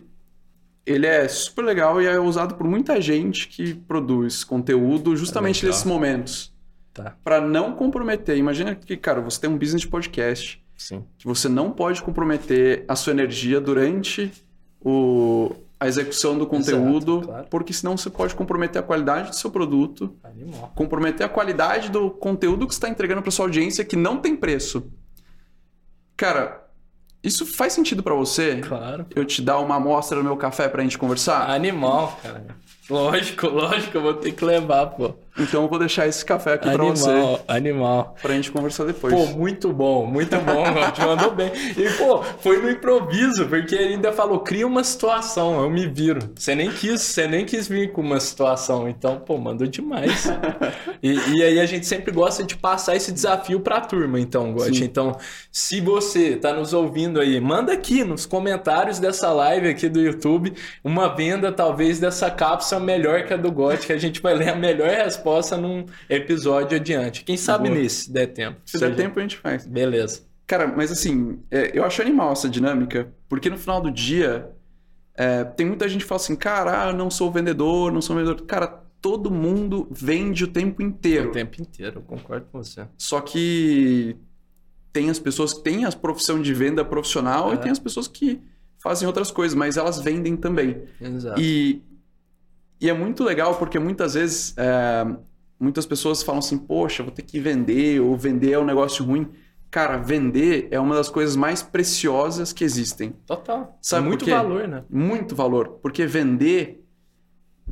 [0.84, 5.70] ele é super legal e é usado por muita gente que produz conteúdo justamente legal.
[5.70, 6.52] nesses momentos.
[6.92, 8.36] Tá, Para não comprometer.
[8.36, 11.04] Imagina que, cara, você tem um business de podcast sim.
[11.18, 14.32] que você não pode comprometer a sua energia durante
[14.80, 17.46] o, a execução do conteúdo, Exato, claro.
[17.48, 20.72] porque senão você pode comprometer a qualidade do seu produto, Animal.
[20.74, 24.34] comprometer a qualidade do conteúdo que você está entregando para sua audiência que não tem
[24.34, 24.90] preço.
[26.16, 26.68] Cara,
[27.22, 28.56] isso faz sentido para você?
[28.56, 29.06] Claro.
[29.14, 31.50] Eu te dar uma amostra do meu café pra gente conversar?
[31.50, 32.44] Animal, cara.
[32.88, 35.14] Lógico, lógico, eu vou ter que levar, pô.
[35.40, 38.16] Então eu vou deixar esse café aqui pra Animal, você, animal.
[38.20, 39.12] pra gente conversar depois.
[39.14, 41.50] Pô, muito bom, muito bom, te mandou bem.
[41.76, 46.30] E, pô, foi no improviso, porque ele ainda falou, cria uma situação, eu me viro.
[46.34, 50.28] Você nem quis, você nem quis vir com uma situação, então, pô, mandou demais.
[51.02, 54.78] E, e aí a gente sempre gosta de passar esse desafio pra turma, então, Gotti.
[54.78, 54.84] Sim.
[54.84, 55.16] Então,
[55.50, 60.52] se você tá nos ouvindo aí, manda aqui nos comentários dessa live aqui do YouTube
[60.84, 64.50] uma venda, talvez, dessa cápsula melhor que a do Gotti, que a gente vai ler
[64.50, 67.24] a melhor resposta num episódio adiante.
[67.24, 67.80] Quem sabe Boa.
[67.80, 68.60] nesse, se der tempo.
[68.64, 69.66] Se der tempo, a gente faz.
[69.66, 70.22] Beleza.
[70.46, 74.50] Cara, mas assim, é, eu acho animal essa dinâmica, porque no final do dia,
[75.14, 78.44] é, tem muita gente que fala assim, cara, ah, não sou vendedor, não sou vendedor.
[78.46, 78.66] Cara,
[79.00, 81.28] todo mundo vende o tempo inteiro.
[81.28, 82.86] O tempo inteiro, eu concordo com você.
[82.98, 84.16] Só que
[84.92, 87.54] tem as pessoas que têm a profissão de venda profissional É.
[87.54, 88.40] e tem as pessoas que
[88.78, 90.82] fazem outras coisas, mas elas vendem também.
[91.00, 91.40] Exato.
[91.40, 91.82] E,
[92.80, 95.06] e é muito legal porque muitas vezes é,
[95.58, 99.28] muitas pessoas falam assim, poxa, vou ter que vender, ou vender é um negócio ruim.
[99.70, 103.12] Cara, vender é uma das coisas mais preciosas que existem.
[103.26, 103.78] Total.
[103.80, 104.84] Sabe Muito valor, né?
[104.90, 105.78] Muito valor.
[105.82, 106.84] Porque vender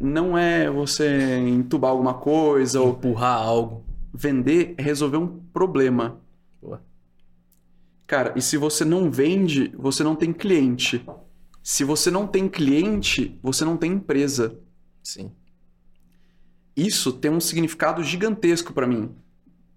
[0.00, 3.84] não é você entubar alguma coisa, ou Empurrar algo.
[4.14, 6.20] vender é resolver um problema.
[6.62, 6.80] Boa.
[8.06, 11.04] Cara, e se você não vende, você não tem cliente.
[11.62, 14.56] Se você não tem cliente, você não tem empresa.
[15.08, 15.30] Sim.
[16.76, 19.10] Isso tem um significado gigantesco pra mim.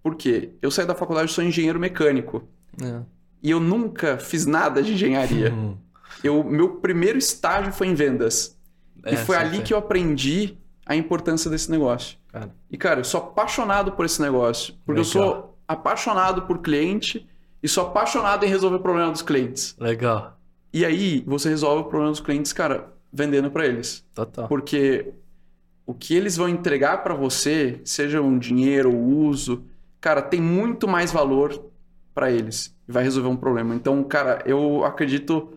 [0.03, 0.51] Por quê?
[0.61, 2.43] Eu saí da faculdade e sou engenheiro mecânico.
[2.83, 3.01] É.
[3.41, 5.51] E eu nunca fiz nada de engenharia.
[5.55, 5.77] Hum.
[6.23, 8.55] Eu, meu primeiro estágio foi em vendas.
[9.05, 12.17] É, e foi ali que eu aprendi a importância desse negócio.
[12.27, 14.75] Cara, E, cara, eu sou apaixonado por esse negócio.
[14.85, 15.11] Porque eu Legal.
[15.33, 17.25] sou apaixonado por cliente
[17.63, 19.73] e sou apaixonado em resolver o problema dos clientes.
[19.79, 20.37] legal.
[20.73, 24.05] E aí, você resolve o problema dos clientes, cara, vendendo pra eles.
[24.13, 24.47] Total.
[24.49, 25.13] Porque
[25.85, 29.65] o que eles vão entregar pra você, seja um dinheiro ou uso,
[29.99, 31.65] cara, tem muito mais valor
[32.13, 33.75] pra eles e vai resolver um problema.
[33.75, 35.49] Então, cara, eu acredito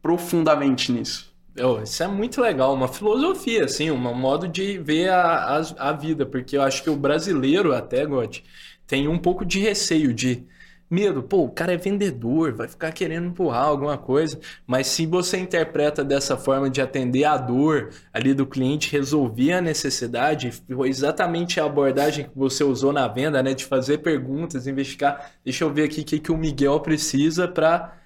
[0.00, 1.32] profundamente nisso.
[1.60, 5.92] Oh, isso é muito legal, uma filosofia, assim, um modo de ver a, a, a
[5.92, 8.42] vida, porque eu acho que o brasileiro, até, Gotti,
[8.86, 10.46] tem um pouco de receio, de
[10.92, 11.22] medo.
[11.22, 16.04] Pô, o cara é vendedor, vai ficar querendo empurrar alguma coisa, mas se você interpreta
[16.04, 21.64] dessa forma de atender a dor ali do cliente, resolver a necessidade, foi exatamente a
[21.64, 25.32] abordagem que você usou na venda, né, de fazer perguntas, investigar.
[25.42, 27.96] Deixa eu ver aqui o que, que o Miguel precisa para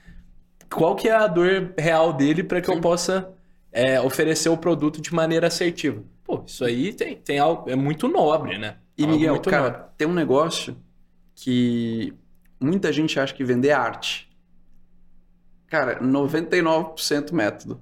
[0.72, 2.80] qual que é a dor real dele para que eu Sim.
[2.80, 3.30] possa
[3.72, 6.04] é, oferecer o produto de maneira assertiva.
[6.22, 8.76] Pô, isso aí tem, tem algo, é muito nobre, né?
[8.96, 9.82] E, Miguel, cara, nobre.
[9.98, 10.76] tem um negócio
[11.34, 12.14] que
[12.60, 14.30] muita gente acha que vender é arte.
[15.68, 17.80] Cara, 99% método.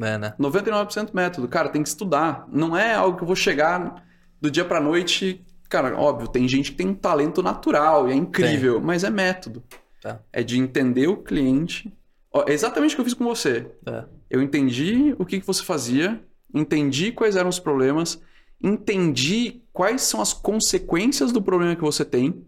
[0.00, 0.34] É, né?
[0.38, 1.48] 99% método.
[1.48, 2.46] Cara, tem que estudar.
[2.50, 4.04] Não é algo que eu vou chegar
[4.40, 5.44] do dia pra noite.
[5.68, 9.62] Cara, óbvio, tem gente que tem um talento natural e é incrível, mas é método.
[10.00, 10.20] Tá.
[10.32, 11.92] É de entender o cliente.
[12.30, 13.66] Ó, é exatamente o que eu fiz com você.
[13.86, 14.04] É.
[14.28, 16.20] Eu entendi o que, que você fazia,
[16.52, 18.20] entendi quais eram os problemas,
[18.62, 22.44] entendi quais são as consequências do problema que você tem,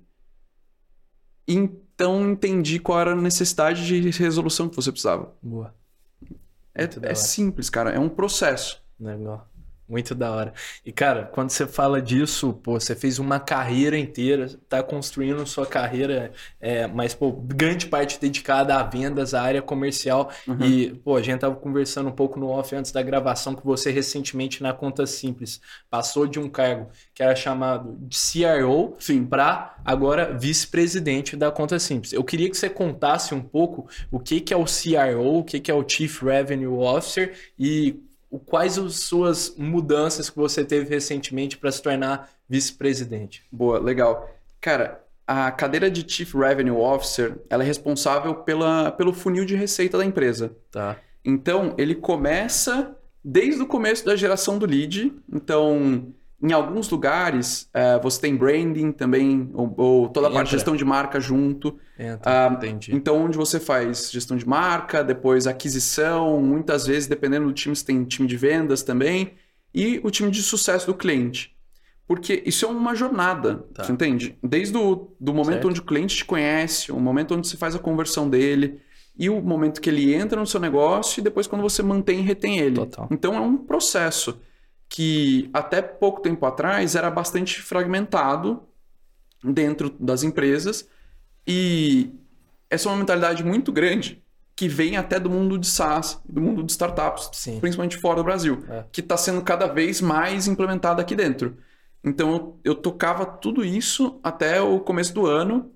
[1.47, 5.33] então entendi qual era a necessidade de resolução que você precisava.
[5.43, 5.75] Boa.
[6.75, 8.83] É, é simples, cara, é um processo.
[9.01, 9.49] Legal.
[9.89, 10.53] Muito da hora.
[10.85, 15.65] E, cara, quando você fala disso, pô, você fez uma carreira inteira, tá construindo sua
[15.65, 20.31] carreira, é, mas, pô, grande parte dedicada a vendas, à área comercial.
[20.47, 20.61] Uhum.
[20.61, 23.93] E, pô, a gente tava conversando um pouco no off antes da gravação que você
[23.93, 28.97] recentemente na Conta Simples passou de um cargo que era chamado de CRO
[29.31, 32.13] para agora vice-presidente da Conta Simples.
[32.13, 35.61] Eu queria que você contasse um pouco o que que é o CRO, o que
[35.61, 41.57] que é o Chief Revenue Officer e quais as suas mudanças que você teve recentemente
[41.57, 43.45] para se tornar vice-presidente.
[43.51, 44.29] Boa, legal.
[44.61, 49.99] Cara, a cadeira de Chief Revenue Officer, ela é responsável pela, pelo funil de receita
[49.99, 50.57] da empresa.
[50.71, 50.97] Tá.
[51.25, 55.13] Então, ele começa desde o começo da geração do lead.
[55.33, 56.15] Então,
[56.47, 60.77] em alguns lugares, eh, você tem branding também, ou, ou toda a parte de gestão
[60.77, 61.79] de marca junto.
[61.99, 62.95] Entra, Ah, entendi.
[62.95, 67.85] Então, onde você faz gestão de marca, depois aquisição, muitas vezes, dependendo do time, você
[67.85, 69.33] tem time de vendas também,
[69.75, 71.55] e o time de sucesso do cliente.
[72.07, 73.83] Porque isso é uma jornada, Tá.
[73.85, 74.39] você entende?
[74.43, 75.69] Desde o do momento Certo.
[75.69, 78.81] onde o cliente te conhece, o momento onde você faz a conversão dele,
[79.19, 82.23] e o momento que ele entra no seu negócio, e depois quando você mantém e
[82.23, 82.77] retém ele.
[82.77, 83.09] Total.
[83.11, 84.39] Então, é um processo
[84.89, 88.63] que até pouco tempo atrás era bastante fragmentado
[89.43, 90.89] dentro das empresas,
[91.47, 92.11] e
[92.71, 94.23] essa é uma mentalidade muito grande
[94.55, 97.61] que vem até do mundo de SaaS, do mundo de startups, Sim.
[97.61, 98.85] principalmente fora do Brasil, É.
[98.91, 101.59] que está sendo cada vez mais implementado aqui dentro.
[102.03, 105.71] Então eu, eu tocava tudo isso até o começo do ano,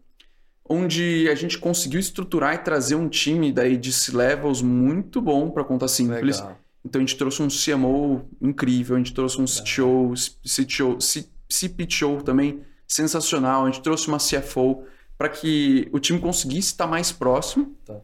[0.66, 5.64] onde a gente conseguiu estruturar e trazer um time daí de C-levels muito bom para
[5.64, 6.38] conta simples.
[6.38, 6.58] Legal.
[6.84, 12.22] Então a gente trouxe um CMO incrível, a gente trouxe um CTO, CTO, C- CPTO
[12.22, 14.84] também sensacional, a gente trouxe uma CFO
[15.18, 17.76] para que o time conseguisse estar mais próximo.
[17.84, 18.00] Tá.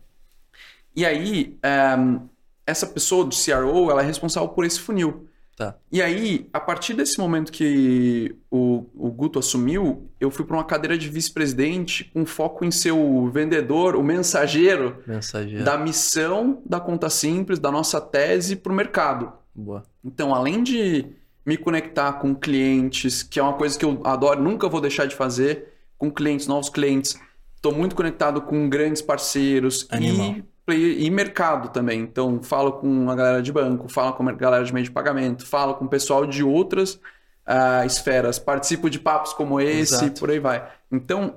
[0.94, 2.18] E aí, ehm,
[2.66, 5.28] essa pessoa do CRO, ela é responsável por esse funil.
[5.56, 5.74] Tá.
[5.90, 10.64] E aí, a partir desse momento que o, o Guto assumiu, eu fui para uma
[10.64, 15.64] cadeira de vice-presidente com foco em ser o vendedor, o mensageiro Mensageiro.
[15.64, 19.32] da missão da conta simples, da nossa tese para o mercado.
[19.54, 19.82] Boa.
[20.04, 21.06] Então, além de
[21.44, 25.16] me conectar com clientes, que é uma coisa que eu adoro, nunca vou deixar de
[25.16, 27.18] fazer, com clientes, novos clientes,
[27.54, 30.26] estou muito conectado com grandes parceiros Animal.
[30.32, 32.00] e, player- e mercado também.
[32.00, 35.46] Então, falo com a galera de banco, falo com a galera de meio de pagamento,
[35.46, 37.00] falo com o pessoal de outras
[37.46, 40.18] ah, esferas, participo de papos como esse, Exato.
[40.20, 40.68] por aí vai.
[40.90, 41.36] Então,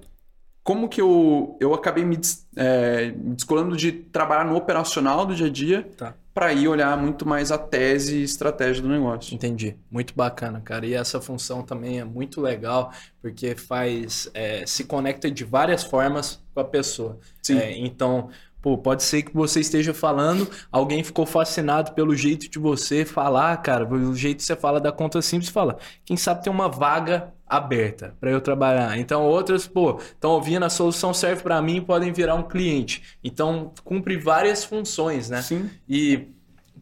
[0.63, 2.19] como que eu, eu acabei me
[2.55, 6.13] é, descolando de trabalhar no operacional do dia a dia Tá.
[6.34, 9.34] para ir olhar muito mais a tese e estratégia do negócio.
[9.34, 9.75] Entendi.
[9.89, 10.86] Muito bacana, cara.
[10.86, 14.30] E essa função também é muito legal, porque faz.
[14.34, 17.17] é, se conecta de várias formas com a pessoa.
[17.41, 17.57] Sim.
[17.57, 18.30] É, então,
[18.62, 23.55] pô, pode ser que você esteja falando, alguém ficou fascinado pelo jeito de você falar,
[23.57, 27.34] cara, pelo jeito que você fala da conta simples, fala, quem sabe tem uma vaga
[27.47, 28.97] aberta para eu trabalhar.
[28.97, 33.18] Então, outras, pô, estão ouvindo, a solução serve para mim, podem virar um cliente.
[33.24, 35.41] Então, cumpre várias funções, né?
[35.41, 35.70] Sim.
[35.88, 36.28] E,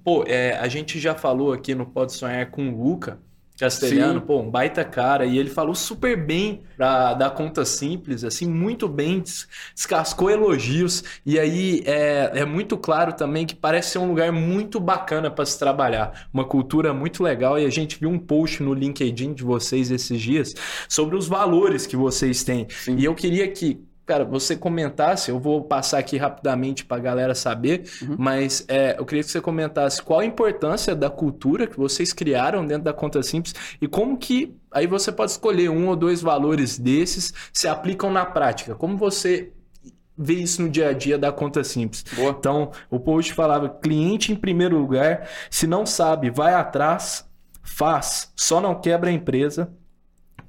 [0.04, 3.20] pô, é, a gente já falou aqui no Pode Sonhar com o Luca
[3.58, 4.26] Castelhano, Sim.
[4.26, 8.88] pô, um baita cara, e ele falou super bem pra, da conta simples, assim, muito
[8.88, 14.08] bem, des- descascou elogios, e aí é, é muito claro também que parece ser um
[14.08, 18.20] lugar muito bacana para se trabalhar, uma cultura muito legal, e a gente viu um
[18.20, 20.54] post no LinkedIn de vocês esses dias
[20.88, 22.96] sobre os valores que vocês têm, Sim.
[22.98, 27.36] e eu queria que Cara, você comentasse, eu vou passar aqui rapidamente para a galera
[27.36, 28.16] saber, Uhum.
[28.18, 32.66] mas é, eu queria que você comentasse qual a importância da cultura que vocês criaram
[32.66, 36.80] dentro da conta simples e como que aí você pode escolher um ou dois valores
[36.80, 38.74] desses se aplicam na prática.
[38.76, 39.52] Como você
[40.18, 42.06] vê isso no dia a dia da conta simples?
[42.16, 42.34] Boa.
[42.40, 47.30] Então, o post falava: cliente em primeiro lugar, se não sabe, vai atrás,
[47.62, 49.70] faz, só não quebra a empresa.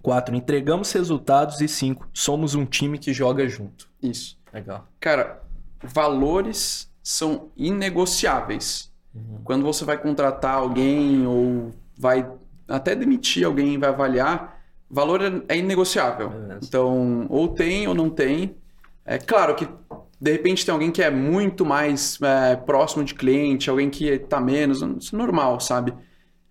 [0.08, 0.34] 4.
[0.34, 1.60] Entregamos resultados.
[1.60, 2.08] E 5.
[2.14, 3.90] Somos um time que joga junto.
[4.02, 4.38] Isso.
[4.50, 4.88] Legal.
[4.98, 5.42] Cara,
[5.82, 8.90] valores são inegociáveis.
[9.14, 9.40] Uhum.
[9.44, 12.26] Quando você vai contratar alguém ou vai
[12.66, 14.58] até demitir alguém, vai avaliar,
[14.90, 16.30] valor é- é inegociável.
[16.30, 16.60] Beleza.
[16.62, 18.56] Então, ou tem ou não tem.
[19.04, 19.68] É claro que
[20.18, 24.40] de repente tem alguém que é muito mais é, próximo de cliente, alguém que está
[24.40, 25.92] menos, isso é normal, sabe?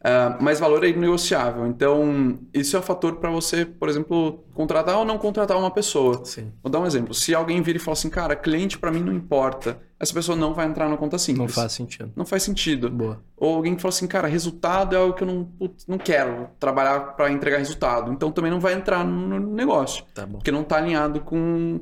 [0.09, 1.67] Ah, mas valor é inegociável.
[1.67, 6.23] Então, isso é um fator para você, por exemplo, contratar ou não contratar uma pessoa.
[6.23, 6.49] Sim.
[6.63, 7.13] Vou dar um exemplo.
[7.13, 10.53] Se alguém vira e fala assim, cara, cliente para mim não importa, essa pessoa não
[10.53, 11.47] vai entrar na conta simples.
[11.47, 12.11] Não faz sentido.
[12.15, 12.89] Não faz sentido.
[12.89, 13.21] Boa.
[13.35, 15.49] Ou alguém que fala assim, cara, resultado é algo que eu não,
[15.85, 18.09] não quero trabalhar para entregar resultado.
[18.13, 20.37] Então também não vai entrar no negócio, Tá bom.
[20.37, 21.81] porque não está alinhado com,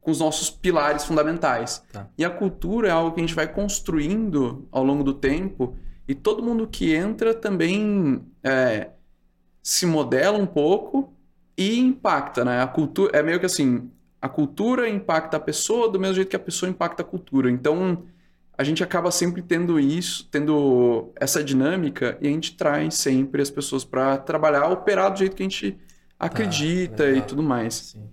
[0.00, 1.80] com os nossos pilares fundamentais.
[1.92, 2.08] Tá.
[2.18, 5.76] E a cultura é algo que a gente vai construindo ao longo do tempo
[6.06, 8.90] e todo mundo que entra também é,
[9.62, 11.12] se modela um pouco
[11.56, 12.62] e impacta, né?
[12.62, 13.90] A cultura é meio que assim,
[14.20, 17.50] a cultura impacta a pessoa do mesmo jeito que a pessoa impacta a cultura.
[17.50, 18.04] Então,
[18.56, 23.50] a gente acaba sempre tendo isso, tendo essa dinâmica e a gente traz sempre as
[23.50, 25.78] pessoas para trabalhar, operar do jeito que a gente
[26.18, 27.26] acredita e legal.
[27.26, 27.74] tudo mais.
[27.74, 28.08] Sim.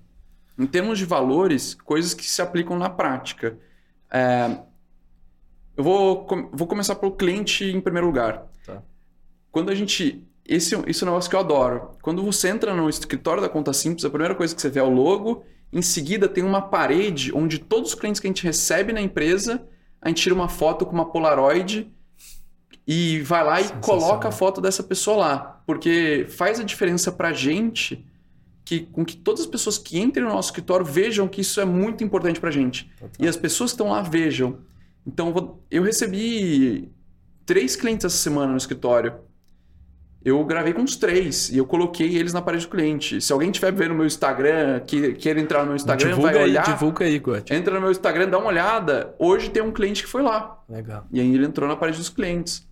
[0.57, 3.57] Em termos de valores, coisas que se aplicam na prática.
[4.11, 4.59] É,
[5.79, 8.43] eu vou, vou começar pelo cliente em primeiro lugar.
[8.65, 8.83] Tá.
[9.49, 10.21] Quando a gente.
[10.45, 11.91] Esse, esse é um negócio que eu adoro.
[12.01, 14.83] Quando você entra no escritório da Conta Simples, a primeira coisa que você vê é
[14.83, 15.41] o logo.
[15.71, 19.65] Em seguida, tem uma parede onde todos os clientes que a gente recebe na empresa,
[20.01, 21.89] a gente tira uma foto com uma Polaroid
[22.85, 25.61] e vai lá e coloca a foto dessa pessoa lá.
[25.65, 28.05] Porque faz a diferença pra gente
[28.65, 31.65] que, com que todas as pessoas que entrem no nosso escritório vejam que isso é
[31.65, 32.91] muito importante pra gente.
[33.17, 34.67] E as pessoas que estão lá vejam.
[35.05, 36.91] Então, eu recebi
[37.45, 39.13] três clientes essa semana no escritório.
[40.23, 43.21] Eu gravei com uns três e eu coloquei eles na parede do cliente.
[43.21, 46.43] Se alguém estiver vendo no meu Instagram, que queira entrar no meu Instagram, divulga vai
[46.43, 46.65] aí, olhar.
[46.65, 47.53] divulga aí, Gotti.
[47.53, 49.15] Entra no meu Instagram, dá uma olhada.
[49.17, 50.61] Hoje tem um cliente que foi lá.
[50.67, 51.07] Legal.
[51.11, 52.67] E aí ele entrou na parede dos clientes.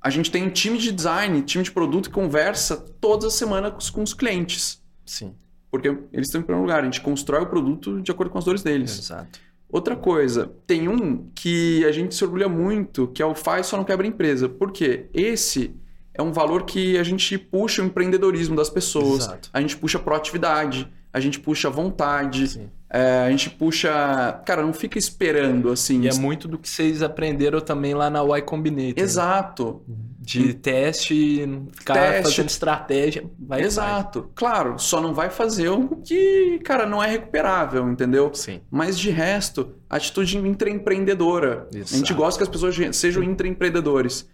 [0.00, 3.90] A gente tem um time de design, time de produto que conversa todas as semanas
[3.90, 4.80] com os clientes.
[5.04, 5.34] Sim,
[5.70, 6.82] Porque eles estão em primeiro lugar.
[6.82, 8.96] A gente constrói o produto de acordo com as dores deles.
[8.96, 9.40] exato.
[9.72, 13.78] Outra coisa, tem um que a gente se orgulha muito, que é o faz só
[13.78, 14.46] não quebra empresa.
[14.46, 15.06] Por quê?
[15.14, 15.74] Esse
[16.12, 19.48] é um valor que a gente puxa o empreendedorismo das pessoas, Exato.
[19.50, 24.40] a gente puxa a proatividade, a gente puxa vontade, é, a gente puxa.
[24.46, 26.02] Cara, não fica esperando assim.
[26.02, 28.96] E é muito do que vocês aprenderam também lá na Y Combinator.
[28.96, 29.02] né?
[29.02, 29.82] Exato.
[30.18, 32.22] De teste, ficar Teste.
[32.22, 33.24] fazendo estratégia.
[33.38, 34.30] Vai e Exato.
[34.34, 38.30] Claro, só não vai fazer algo que, cara, não é recuperável, entendeu?
[38.32, 38.60] Sim.
[38.70, 41.66] Mas de resto, atitude intraempreendedora.
[41.72, 42.14] A gente Exato.
[42.14, 44.28] gosta que as pessoas sejam intraempreendedores.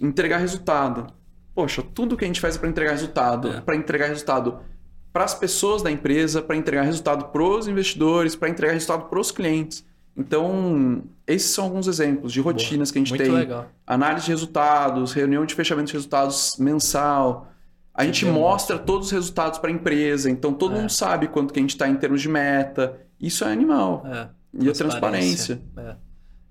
[0.00, 1.06] Entregar resultado.
[1.54, 3.48] Poxa, tudo que a gente faz é para entregar resultado.
[3.48, 3.60] É.
[3.60, 4.58] Para entregar resultado
[5.12, 9.20] para as pessoas da empresa, para entregar resultado para os investidores, para entregar resultado para
[9.20, 9.84] os clientes.
[10.16, 13.32] Então, esses são alguns exemplos de rotinas que a gente Muito tem.
[13.32, 13.68] legal.
[13.86, 17.48] Análise de resultados, reunião de fechamento de resultados mensal.
[17.94, 20.80] A gente mostra todos os resultados para a empresa, então todo É.
[20.80, 22.98] mundo sabe quanto que a gente está em termos de meta.
[23.20, 24.02] Isso é animal.
[24.06, 24.28] É.
[24.64, 25.60] E a transparência.
[25.76, 25.96] É.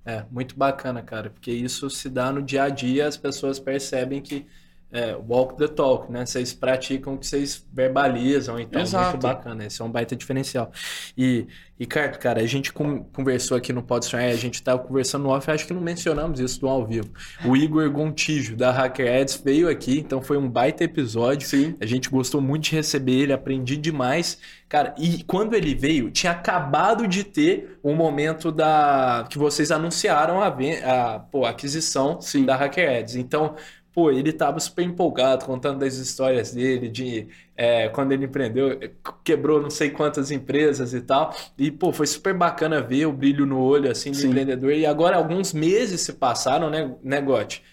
[0.03, 4.20] É, muito bacana, cara, porque isso se dá no dia a dia, as pessoas percebem
[4.20, 4.47] que
[4.92, 6.26] é, walk the talk, né?
[6.26, 9.12] Vocês praticam o que vocês verbalizam, então Exato.
[9.12, 10.72] muito bacana, esse é um baita diferencial.
[11.18, 11.48] E,
[11.80, 15.50] Ricardo, cara, a gente conversou aqui no Pod Sonhar, a gente tava conversando no off,
[15.50, 17.10] acho que não mencionamos isso no ao vivo.
[17.46, 21.48] O Igor Gontijo, da Hacker Ads, veio aqui, então foi um baita episódio.
[21.48, 21.76] Sim.
[21.80, 24.38] A gente gostou muito de receber ele, aprendi demais.
[24.70, 30.39] Cara, e quando ele veio, tinha acabado de ter o momento da que vocês anunciaram
[30.42, 32.46] a, a, pô, a aquisição Sim.
[32.46, 33.16] da Hacker Ads.
[33.16, 33.56] Então,
[33.94, 38.80] pô, ele tava super empolgado, contando das histórias dele, de é, quando ele empreendeu,
[39.24, 41.36] quebrou não sei quantas empresas e tal.
[41.58, 44.30] E, pô, foi super bacana ver o brilho no olho, assim, do Sim.
[44.30, 44.72] empreendedor.
[44.74, 47.64] E agora alguns meses se passaram, né, né Gotti?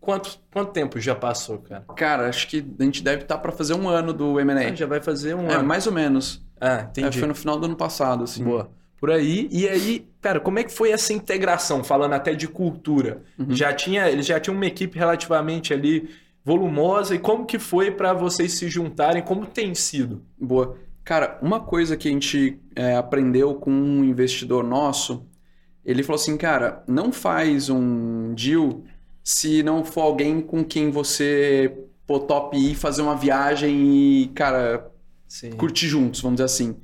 [0.00, 1.84] Quanto, quanto tempo já passou, cara?
[1.94, 4.70] Cara, acho que a gente deve estar para fazer um ano do M&A.
[4.70, 5.64] Ah, já vai fazer um É, ano.
[5.64, 6.44] mais ou menos.
[6.60, 7.18] Ah, É, entendi.
[7.20, 8.42] foi no final do ano passado, assim.
[8.42, 8.68] Boa.
[9.02, 9.48] Por aí.
[9.50, 13.24] E aí, cara, como é que foi essa integração, falando até de cultura?
[13.36, 13.52] Uhum.
[13.52, 16.08] Já tinha, eles já tinham uma equipe relativamente ali
[16.44, 17.12] volumosa.
[17.12, 19.20] E como que foi para vocês se juntarem?
[19.20, 20.22] Como tem sido?
[20.40, 20.76] Boa.
[21.02, 25.26] Cara, uma coisa que a gente é, aprendeu com um investidor nosso,
[25.84, 28.84] ele falou assim, cara, não faz um deal
[29.24, 31.76] se não for alguém com quem você
[32.06, 34.92] pô, top ir fazer uma viagem e, cara,
[35.26, 35.50] Sim.
[35.56, 36.76] curtir juntos, vamos dizer assim.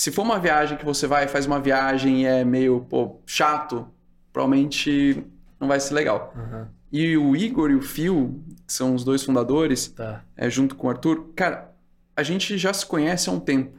[0.00, 3.86] Se for uma viagem que você vai, faz uma viagem e é meio, pô, chato,
[4.32, 5.22] provavelmente
[5.60, 6.32] não vai ser legal.
[6.34, 10.24] Aham, E o Igor e o Phil, que são os dois fundadores, tá.
[10.38, 11.70] é, junto com o Arthur, cara,
[12.16, 13.76] a gente já se conhece há um tempo.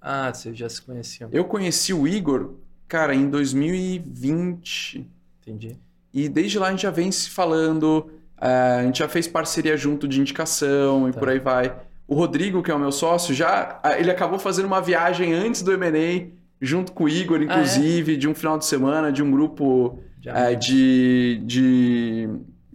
[0.00, 1.30] Ah, vocês já se conheciam.
[1.32, 2.54] Eu conheci o Igor,
[2.86, 5.04] cara, em 2020.
[5.42, 5.76] Entendi.
[6.14, 8.08] E desde lá a gente já vem se falando,
[8.40, 11.18] eh, a gente já fez parceria junto de indicação e Tá.
[11.18, 11.74] por aí vai.
[12.08, 15.62] O Rodrigo, que é o meu sócio, já ah, ele acabou fazendo uma viagem antes
[15.62, 16.28] do M&A,
[16.60, 17.44] junto com o Igor, Ah, é?
[17.44, 22.28] inclusive, de um final de semana, de um grupo eh, de, de.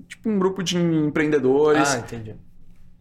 [0.08, 1.96] Tipo, um grupo de empreendedores.
[1.96, 2.36] Ah, entendi.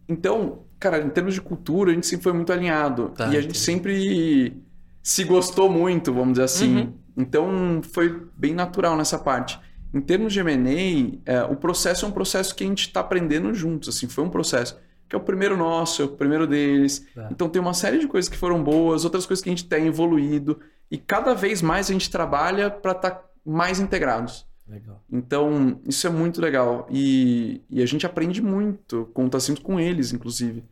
[0.09, 3.11] Então, cara, em termos de cultura, a gente sempre foi muito alinhado.
[3.11, 3.59] Tá, e a gente entendi.
[3.59, 4.63] sempre
[5.03, 6.77] se gostou muito, vamos dizer assim.
[6.79, 6.93] Uhum.
[7.17, 9.59] Então, foi bem natural nessa parte.
[9.93, 13.53] Em termos de M&A, é, o processo é um processo que a gente está aprendendo
[13.53, 14.79] juntos, assim, foi um processo
[15.11, 17.05] que é o primeiro nosso, é o primeiro deles.
[17.13, 17.29] Tá.
[17.33, 19.89] Então, tem uma série de coisas que foram boas, outras coisas que a gente tem
[19.89, 24.47] evoluído, e cada vez mais a gente trabalha para estar mais integrados.
[24.69, 25.03] Legal.
[25.11, 26.87] Então, isso é muito legal.
[26.89, 30.63] E, e a gente aprende muito tá sempre com eles, inclusive.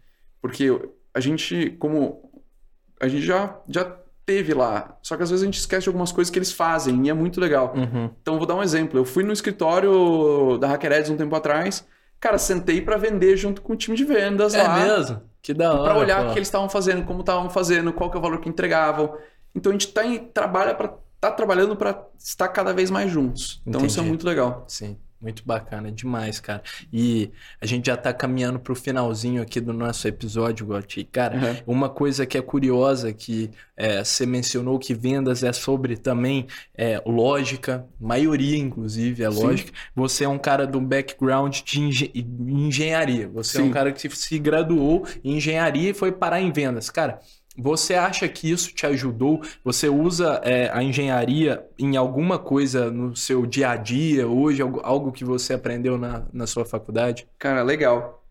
[0.41, 0.69] Porque
[1.13, 2.31] a gente, como.
[3.01, 3.85] A gente já, já
[4.25, 4.97] teve lá.
[5.03, 7.13] Só que às vezes a gente esquece de algumas coisas que eles fazem e é
[7.13, 7.75] muito legal.
[7.77, 8.09] Uhum.
[8.23, 9.01] Então, vou dar um exemplo.
[9.01, 11.85] Eu fui no escritório da Hacker Ads um tempo atrás.
[12.21, 14.75] Cara, sentei para vender junto com o time de vendas É lá.
[14.77, 15.23] mesmo?
[15.41, 15.85] Que da hora.
[15.85, 18.41] Para olhar o que eles estavam fazendo, como estavam fazendo, qual que é o valor
[18.41, 19.17] que entregavam.
[19.55, 23.61] Então a gente tá em, trabalha para tá trabalhando para estar cada vez mais juntos.
[23.67, 24.09] Então isso é Entendi.
[24.09, 24.65] muito legal.
[24.69, 26.63] Sim, muito bacana, demais, cara.
[26.93, 31.05] E a gente já tá caminhando pro finalzinho aqui do nosso episódio, Gotti.
[31.05, 31.57] Cara, Uhum.
[31.75, 36.47] uma coisa que é curiosa que é, você mencionou que vendas é sobre também
[36.77, 39.43] é, lógica, maioria inclusive é Sim.
[39.43, 39.73] lógica.
[39.95, 43.29] Você é um cara do background de engen- engenharia.
[43.29, 43.73] Você é um Sim.
[43.73, 46.91] cara que se graduou em engenharia e foi parar em vendas.
[46.91, 47.21] Cara,
[47.59, 49.43] você acha que isso te ajudou?
[49.65, 55.11] Você usa é, a engenharia em alguma coisa no seu dia a dia, hoje, algo,
[55.13, 57.27] que você aprendeu na, na sua faculdade?
[57.39, 58.25] Cara, legal.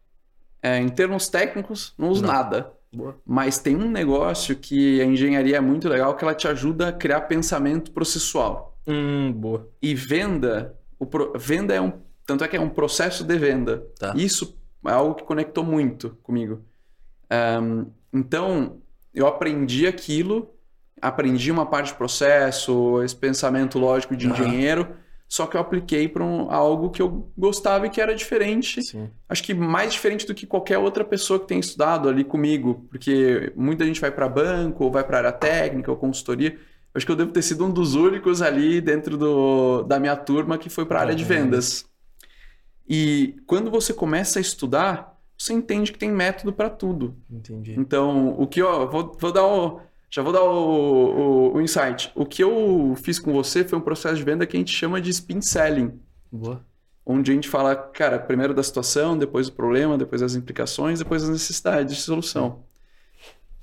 [0.63, 2.29] É, em termos técnicos, não uso Não.
[2.29, 2.71] nada.
[2.93, 3.17] Boa.
[3.25, 6.93] Mas tem um negócio que a engenharia é muito legal, que ela te ajuda a
[6.93, 8.77] criar pensamento processual.
[8.87, 9.67] Hum, boa.
[9.81, 11.91] E venda, o pro- venda é um.
[12.25, 13.85] Tanto é que é um processo de venda.
[13.99, 14.13] Tá.
[14.15, 16.61] Isso é algo que conectou muito comigo.
[17.29, 18.81] Ahn, então,
[19.17, 20.53] eu aprendi aquilo
[21.01, 24.87] aprendi uma parte de processo, esse pensamento lógico de engenheiro,
[25.27, 28.81] só que eu apliquei para algo que eu gostava e que era diferente.
[28.81, 29.09] Sim.
[29.27, 33.51] Acho que mais diferente do que qualquer outra pessoa que tem estudado ali comigo, porque
[33.55, 36.57] muita gente vai para banco, ou vai para área técnica, ou consultoria.
[36.93, 40.57] Acho que eu devo ter sido um dos únicos ali dentro do, da minha turma
[40.57, 41.85] que foi para a área de vendas.
[42.89, 47.15] E quando você começa a estudar, você entende que tem método para tudo.
[47.29, 47.75] Entendi.
[47.77, 49.79] Então, o que eu vou, vou dar o,
[50.09, 52.11] já vou dar o, o, o insight.
[52.15, 54.99] O que eu fiz com você foi um processo de venda que a gente chama
[54.99, 55.99] de spin selling,
[56.31, 56.65] Boa.
[57.05, 61.21] onde a gente fala, cara, primeiro da situação, depois do problema, depois das implicações, depois
[61.21, 62.63] das necessidades de solução.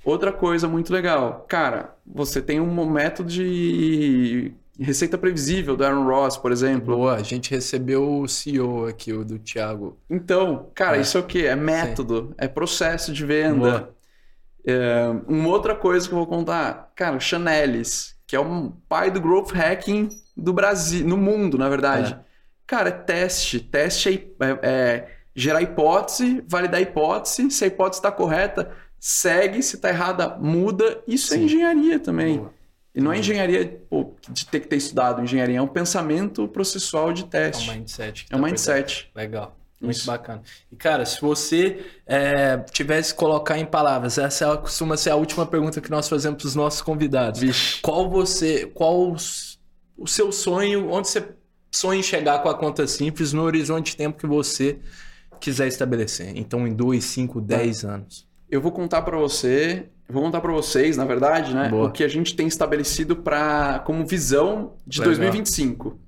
[0.03, 6.37] Outra coisa muito legal, cara, você tem um método de receita previsível do Aaron Ross,
[6.37, 6.95] por exemplo.
[6.97, 7.15] Boa.
[7.15, 9.97] A gente recebeu o CEO aqui, o do Thiago.
[10.09, 11.01] Então, cara, É.
[11.01, 11.45] isso é o quê?
[11.45, 13.89] É método, é processo de venda.
[14.67, 19.11] É, uma outra coisa que eu vou contar, cara, o Chanelis, que é o pai
[19.11, 22.13] do growth hacking do Brasil, no mundo, na verdade.
[22.13, 22.19] É.
[22.65, 23.59] Cara, é teste.
[23.59, 24.09] Teste
[24.39, 27.51] é, é- é gerar hipótese, validar a hipótese.
[27.51, 29.61] Se a hipótese está correta, segue.
[29.61, 30.99] Se está errada, muda.
[31.07, 31.43] Isso é Sim.
[31.45, 32.37] engenharia também.
[32.39, 32.53] Boa.
[32.95, 37.11] E não é engenharia pô, de ter que ter estudado engenharia, é um pensamento processual
[37.11, 37.69] de É teste.
[37.69, 38.25] um mindset.
[38.29, 39.11] É um tá mindset.
[39.13, 39.57] Legal.
[39.81, 40.07] Muito Isso.
[40.07, 40.41] bacana.
[40.71, 45.15] E, cara, se você é, tivesse que colocar em palavras, essa é- costuma ser a
[45.17, 47.41] última pergunta que nós fazemos para os nossos convidados.
[47.41, 47.81] Vixe.
[47.81, 48.65] Qual você.
[48.67, 49.59] Qual os-
[49.97, 51.27] o seu sonho, onde você
[51.69, 54.79] sonha em chegar com a conta simples no horizonte de tempo que você
[55.41, 56.31] quiser estabelecer?
[56.37, 58.25] Então, em 2, 5, 10 anos.
[58.49, 61.87] Eu vou contar para você, vou contar para vocês, na verdade, né, Boa.
[61.87, 65.15] o que a gente tem estabelecido para como visão de Legal.
[65.15, 65.99] 2025.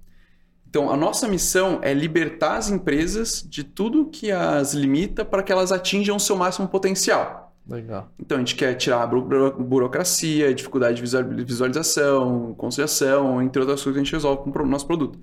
[0.70, 5.52] Então, a nossa missão é libertar as empresas de tudo que as limita para que
[5.52, 7.56] elas atinjam o seu máximo potencial.
[7.68, 8.10] Legal.
[8.20, 13.82] Então, a gente quer tirar a buro- burocracia, dificuldade de visual- visualização, conciliação, entre outras
[13.82, 15.20] coisas que a gente resolve com o nosso produto.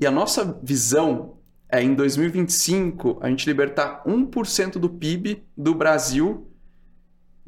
[0.00, 1.34] E a nossa visão
[1.70, 6.46] é, em 2025, a gente libertar 1% do PIB do Brasil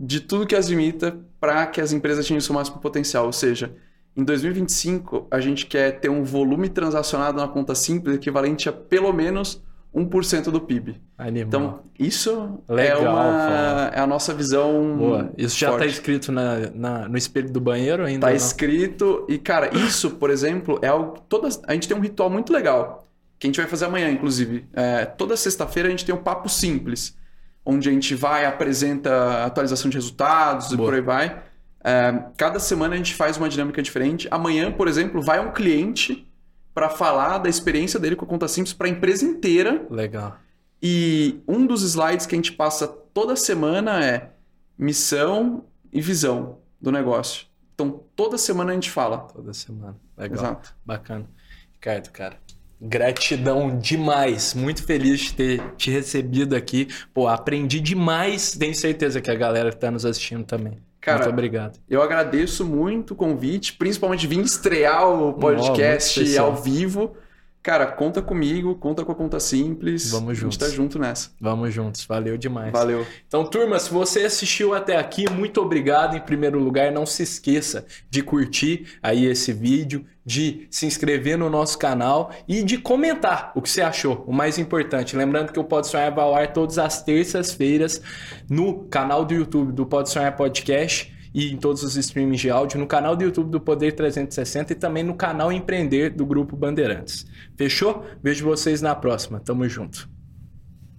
[0.02, 3.26] de tudo que as limita para que as empresas atinjam o seu máximo potencial.
[3.26, 3.74] Ou seja,
[4.16, 9.12] em 2025, a gente quer ter um volume transacionado na conta simples equivalente a pelo
[9.12, 9.62] menos
[9.94, 11.00] 1% do PIB.
[11.18, 11.46] Animal.
[11.48, 14.96] Então, isso Legal, é, uma, é a nossa visão.
[14.96, 15.32] Boa.
[15.36, 18.26] Isso já está escrito na, na- no espelho do banheiro ainda?
[18.26, 18.36] Tá não?
[18.36, 19.26] escrito.
[19.28, 21.60] E, cara, isso, por exemplo, é algo todas.
[21.66, 23.06] A gente tem um ritual muito legal.
[23.38, 24.66] Que a gente vai fazer amanhã, inclusive.
[24.72, 27.16] É, toda sexta-feira a gente tem um papo simples.
[27.64, 30.88] Onde a gente vai, apresenta atualização de resultados e Boa.
[30.88, 31.42] por aí vai.
[31.82, 34.28] É, cada semana a gente faz uma dinâmica diferente.
[34.30, 36.26] Amanhã, por exemplo, vai um cliente
[36.74, 39.86] para falar da experiência dele com a conta simples para a empresa inteira.
[39.90, 40.38] Legal.
[40.82, 44.30] E um dos slides que a gente passa toda semana é
[44.78, 47.46] missão e visão do negócio.
[47.74, 49.18] Então, toda semana a gente fala.
[49.18, 49.96] Toda semana.
[50.16, 50.38] Legal.
[50.38, 50.74] Exato.
[50.84, 51.26] Bacana.
[51.72, 52.38] Ricardo, cara.
[52.80, 54.54] Gratidão demais.
[54.54, 56.88] Muito feliz de ter te recebido aqui.
[57.12, 58.52] Pô, aprendi demais.
[58.52, 60.78] Tenho certeza que a galera que tá nos assistindo também.
[61.00, 61.78] Cara, Muito obrigado.
[61.88, 67.16] Eu agradeço muito o convite, principalmente vir estrear o podcast ao vivo.
[67.62, 70.10] Cara, conta comigo, conta com a conta simples.
[70.10, 70.56] Vamos A gente juntos.
[70.56, 71.30] tá junto nessa.
[71.38, 72.04] Vamos juntos.
[72.06, 72.72] Valeu demais.
[72.72, 73.06] Valeu.
[73.28, 76.90] Então, turma, se você assistiu até aqui, muito obrigado em primeiro lugar.
[76.90, 82.62] Não se esqueça de curtir aí esse vídeo, de se inscrever no nosso canal e
[82.62, 85.14] de comentar o que você achou, o mais importante.
[85.14, 88.00] Lembrando que o Pode Sonhar vai ao ar todas as terças-feiras
[88.48, 92.80] no canal do YouTube do Pode Sonhar Podcast e em todos os streamings de áudio,
[92.80, 97.24] no canal do YouTube do Poder 360 e também no canal Empreender do Grupo Bandeirantes.
[97.60, 98.06] Fechou?
[98.22, 99.38] Vejo vocês na próxima.
[99.38, 100.08] Tamo junto.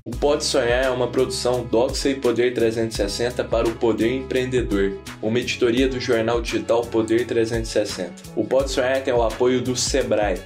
[0.05, 5.39] O Pode Sonhar é uma produção Doxa e Poder 360 para o Poder Empreendedor, uma
[5.39, 8.13] editoria do jornal digital Poder 360.
[8.35, 10.39] O Pode Sonhar tem o apoio do Sebrae,